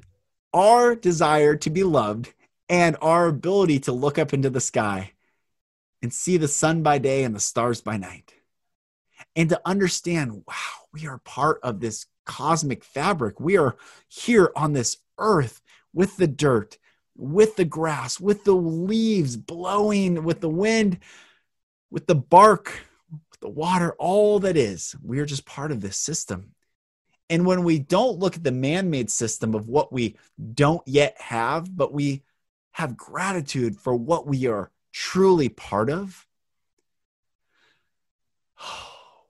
our 0.52 0.94
desire 0.94 1.56
to 1.56 1.70
be 1.70 1.82
loved 1.82 2.32
and 2.68 2.96
our 3.02 3.26
ability 3.26 3.80
to 3.80 3.92
look 3.92 4.18
up 4.18 4.32
into 4.32 4.50
the 4.50 4.60
sky 4.60 5.12
and 6.02 6.12
see 6.12 6.36
the 6.36 6.48
sun 6.48 6.82
by 6.82 6.98
day 6.98 7.24
and 7.24 7.34
the 7.34 7.40
stars 7.40 7.80
by 7.80 7.96
night. 7.96 8.34
And 9.36 9.48
to 9.48 9.60
understand, 9.64 10.44
wow, 10.46 10.86
we 10.92 11.06
are 11.06 11.18
part 11.18 11.58
of 11.62 11.80
this 11.80 12.06
cosmic 12.24 12.84
fabric. 12.84 13.40
We 13.40 13.56
are 13.56 13.76
here 14.08 14.52
on 14.54 14.72
this 14.72 14.98
earth 15.18 15.60
with 15.92 16.16
the 16.16 16.26
dirt, 16.26 16.78
with 17.16 17.56
the 17.56 17.64
grass, 17.64 18.20
with 18.20 18.44
the 18.44 18.54
leaves 18.54 19.36
blowing, 19.36 20.24
with 20.24 20.40
the 20.40 20.48
wind, 20.48 20.98
with 21.90 22.06
the 22.06 22.14
bark, 22.14 22.86
with 23.30 23.40
the 23.40 23.48
water, 23.48 23.94
all 23.98 24.38
that 24.40 24.56
is. 24.56 24.94
We 25.02 25.18
are 25.18 25.26
just 25.26 25.46
part 25.46 25.72
of 25.72 25.80
this 25.80 25.96
system. 25.96 26.53
And 27.30 27.46
when 27.46 27.64
we 27.64 27.78
don't 27.78 28.18
look 28.18 28.36
at 28.36 28.44
the 28.44 28.52
man 28.52 28.90
made 28.90 29.10
system 29.10 29.54
of 29.54 29.68
what 29.68 29.92
we 29.92 30.16
don't 30.54 30.86
yet 30.86 31.16
have, 31.20 31.74
but 31.74 31.92
we 31.92 32.22
have 32.72 32.96
gratitude 32.96 33.76
for 33.76 33.94
what 33.94 34.26
we 34.26 34.46
are 34.46 34.70
truly 34.92 35.48
part 35.48 35.90
of, 35.90 36.26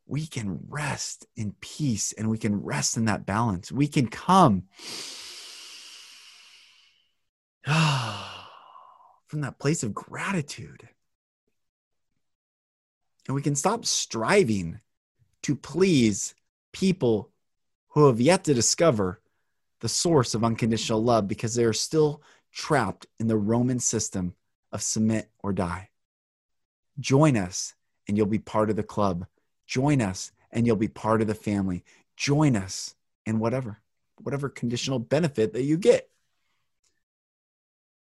we 0.07 0.27
can 0.27 0.59
rest 0.69 1.27
in 1.37 1.55
peace 1.61 2.13
and 2.13 2.29
we 2.29 2.39
can 2.39 2.63
rest 2.63 2.97
in 2.97 3.05
that 3.05 3.27
balance. 3.27 3.71
We 3.71 3.87
can 3.87 4.09
come 4.09 4.65
from 7.65 9.41
that 9.41 9.59
place 9.59 9.83
of 9.83 9.95
gratitude. 9.95 10.89
And 13.27 13.35
we 13.35 13.43
can 13.43 13.55
stop 13.55 13.87
striving 13.87 14.81
to 15.43 15.57
please 15.57 16.35
people 16.73 17.31
who 17.95 18.07
have 18.07 18.21
yet 18.21 18.45
to 18.45 18.55
discover 18.55 19.21
the 19.81 19.89
source 19.89 20.35
of 20.35 20.43
unconditional 20.43 21.03
love 21.03 21.29
because 21.29 21.55
they're 21.55 21.73
still 21.73 22.21
trapped 22.53 23.07
in 23.21 23.29
the 23.29 23.37
Roman 23.37 23.79
system 23.79 24.35
of 24.73 24.83
submit 24.83 25.31
or 25.39 25.53
die. 25.53 25.91
Join 26.99 27.37
us 27.37 27.75
and 28.09 28.17
you'll 28.17 28.27
be 28.27 28.39
part 28.39 28.69
of 28.69 28.77
the 28.77 28.83
club. 28.83 29.27
Join 29.67 30.03
us 30.03 30.33
and 30.51 30.67
you'll 30.67 30.77
be 30.77 30.89
part 30.89 31.21
of 31.21 31.29
the 31.29 31.35
family. 31.35 31.85
Join 32.17 32.57
us 32.57 32.97
in 33.27 33.39
whatever, 33.39 33.79
whatever 34.21 34.49
conditional 34.49 34.99
benefit 34.99 35.53
that 35.53 35.63
you 35.63 35.77
get. 35.77 36.11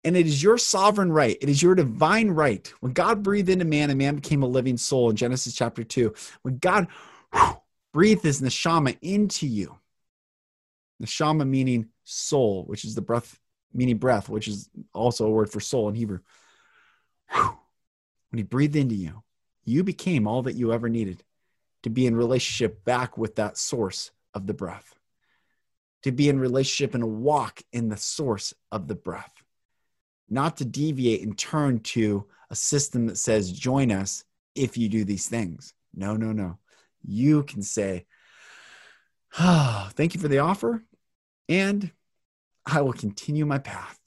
And 0.04 0.16
it 0.16 0.26
is 0.26 0.42
your 0.42 0.58
sovereign 0.58 1.12
right. 1.12 1.36
It 1.40 1.48
is 1.48 1.62
your 1.62 1.74
divine 1.74 2.30
right. 2.30 2.72
When 2.80 2.92
God 2.92 3.22
breathed 3.22 3.48
into 3.48 3.64
man 3.64 3.88
and 3.88 3.98
man 3.98 4.16
became 4.16 4.42
a 4.42 4.46
living 4.46 4.76
soul 4.76 5.08
in 5.08 5.16
Genesis 5.16 5.54
chapter 5.54 5.82
2, 5.82 6.14
when 6.42 6.58
God 6.58 6.88
whew, 7.32 7.56
breathed 7.92 8.22
his 8.22 8.40
neshama 8.40 8.96
into 9.02 9.46
you, 9.46 9.76
neshama 11.02 11.46
meaning 11.48 11.88
soul, 12.04 12.64
which 12.66 12.84
is 12.84 12.94
the 12.94 13.02
breath 13.02 13.38
meaning 13.72 13.98
breath, 13.98 14.28
which 14.28 14.48
is 14.48 14.70
also 14.94 15.26
a 15.26 15.30
word 15.30 15.50
for 15.50 15.60
soul 15.60 15.88
in 15.88 15.94
Hebrew. 15.94 16.20
When 17.30 18.36
he 18.36 18.42
breathed 18.42 18.76
into 18.76 18.94
you, 18.94 19.22
you 19.64 19.84
became 19.84 20.26
all 20.26 20.42
that 20.42 20.56
you 20.56 20.72
ever 20.72 20.88
needed 20.88 21.22
to 21.82 21.90
be 21.90 22.06
in 22.06 22.16
relationship 22.16 22.84
back 22.84 23.16
with 23.18 23.36
that 23.36 23.56
source 23.56 24.10
of 24.34 24.46
the 24.46 24.54
breath, 24.54 24.94
to 26.02 26.12
be 26.12 26.28
in 26.28 26.40
relationship 26.40 26.94
and 26.94 27.20
walk 27.20 27.62
in 27.72 27.88
the 27.88 27.96
source 27.96 28.54
of 28.72 28.88
the 28.88 28.94
breath, 28.94 29.42
not 30.28 30.56
to 30.58 30.64
deviate 30.64 31.22
and 31.22 31.36
turn 31.38 31.80
to 31.80 32.26
a 32.50 32.54
system 32.56 33.06
that 33.06 33.18
says, 33.18 33.52
join 33.52 33.92
us 33.92 34.24
if 34.54 34.76
you 34.76 34.88
do 34.88 35.04
these 35.04 35.28
things. 35.28 35.74
No, 35.94 36.16
no, 36.16 36.32
no. 36.32 36.58
You 37.08 37.42
can 37.42 37.62
say, 37.62 38.04
oh, 39.40 39.88
thank 39.94 40.14
you 40.14 40.20
for 40.20 40.28
the 40.28 40.40
offer. 40.40 40.84
And 41.48 41.90
I 42.66 42.82
will 42.82 42.92
continue 42.92 43.46
my 43.46 43.58
path 43.58 43.98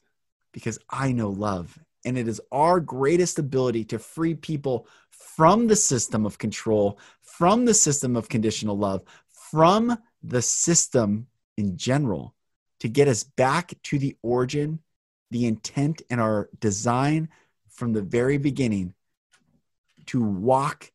because 0.54 0.78
I 0.88 1.12
know 1.12 1.30
love. 1.30 1.78
And 2.06 2.16
it 2.16 2.28
is 2.28 2.40
our 2.52 2.80
greatest 2.80 3.40
ability 3.40 3.86
to 3.86 4.00
free 4.00 4.36
people 4.36 4.88
from 5.10 5.66
the 5.66 5.76
system 5.76 6.26
of 6.28 6.38
control, 6.38 7.00
from 7.24 7.66
the 7.66 7.74
system 7.74 8.16
of 8.16 8.30
conditional 8.30 8.78
love, 8.78 9.04
from 9.52 9.98
the 10.22 10.42
system 10.42 11.28
in 11.58 11.78
general 11.78 12.36
to 12.82 12.88
get 12.88 13.08
us 13.08 13.24
back 13.24 13.74
to 13.84 13.98
the 13.98 14.16
origin, 14.22 14.80
the 15.32 15.46
intent, 15.48 16.04
and 16.10 16.22
our 16.22 16.50
design 16.60 17.30
from 17.70 17.94
the 17.94 18.02
very 18.02 18.38
beginning 18.38 18.94
to 20.08 20.22
walk 20.22 20.92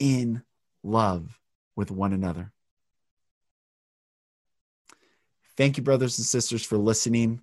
in 0.00 0.42
love 0.82 1.38
with 1.76 1.90
one 1.90 2.12
another. 2.12 2.52
Thank 5.56 5.76
you, 5.76 5.82
brothers 5.82 6.18
and 6.18 6.26
sisters, 6.26 6.64
for 6.64 6.76
listening. 6.76 7.40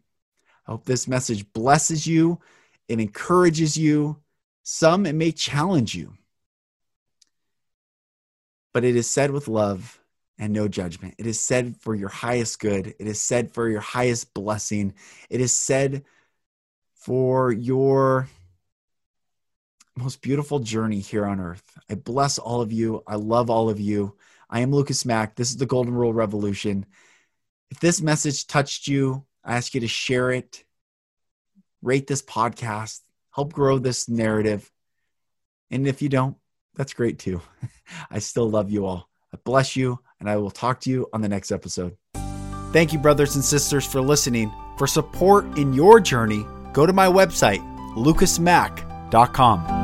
I 0.68 0.72
hope 0.72 0.86
this 0.86 1.08
message 1.08 1.52
blesses 1.54 2.06
you, 2.06 2.40
it 2.88 3.00
encourages 3.00 3.78
you. 3.78 4.18
Some, 4.64 5.08
it 5.08 5.16
may 5.16 5.32
challenge 5.32 5.96
you, 5.96 6.14
but 8.74 8.84
it 8.84 8.96
is 8.96 9.10
said 9.10 9.32
with 9.32 9.48
love 9.48 10.00
and 10.38 10.54
no 10.54 10.68
judgment. 10.68 11.16
It 11.18 11.26
is 11.26 11.40
said 11.40 11.76
for 11.78 11.96
your 11.96 12.10
highest 12.10 12.60
good. 12.60 12.94
It 13.00 13.08
is 13.08 13.20
said 13.20 13.52
for 13.52 13.70
your 13.70 13.80
highest 13.80 14.36
blessing. 14.36 14.94
It 15.32 15.42
is 15.42 15.52
said 15.52 16.04
for 16.94 17.52
your 17.52 18.30
most 20.02 20.22
beautiful 20.22 20.60
journey 20.60 21.00
here 21.00 21.26
on 21.26 21.40
earth. 21.40 21.64
I 21.90 21.96
bless 21.96 22.38
all 22.38 22.62
of 22.62 22.72
you. 22.72 23.04
I 23.08 23.16
love 23.16 23.50
all 23.50 23.70
of 23.70 23.80
you. 23.80 24.16
I 24.50 24.62
am 24.62 24.72
Lucas 24.72 25.06
Mack. 25.06 25.36
This 25.36 25.50
is 25.50 25.58
the 25.58 25.66
Golden 25.66 25.94
Rule 25.94 26.14
Revolution. 26.14 26.86
If 27.70 27.80
this 27.80 28.02
message 28.02 28.48
touched 28.48 28.88
you, 28.88 29.26
I 29.44 29.56
ask 29.56 29.74
you 29.74 29.82
to 29.82 29.88
share 29.88 30.32
it, 30.32 30.64
rate 31.82 32.08
this 32.08 32.22
podcast, 32.22 33.00
help 33.34 33.54
grow 33.54 33.80
this 33.80 34.10
narrative. 34.10 34.70
And 35.70 35.88
if 35.88 36.02
you 36.02 36.10
don't, 36.10 36.36
that's 36.76 36.94
great 36.94 37.20
too. 37.20 37.42
I 38.12 38.20
still 38.20 38.50
love 38.50 38.70
you 38.70 38.86
all. 38.86 39.10
I 39.34 39.38
bless 39.44 39.76
you, 39.76 40.00
and 40.20 40.30
I 40.30 40.38
will 40.38 40.52
talk 40.52 40.82
to 40.82 40.90
you 40.90 41.08
on 41.14 41.22
the 41.22 41.30
next 41.30 41.52
episode. 41.52 41.96
Thank 42.74 42.92
you, 42.94 43.00
brothers 43.00 43.36
and 43.36 43.44
sisters, 43.44 43.86
for 43.86 44.02
listening. 44.02 44.52
For 44.78 44.88
support 44.88 45.58
in 45.58 45.74
your 45.74 46.00
journey, 46.00 46.46
go 46.74 46.86
to 46.86 46.94
my 46.94 47.08
website, 47.08 47.62
lucasmack.com. 47.96 49.81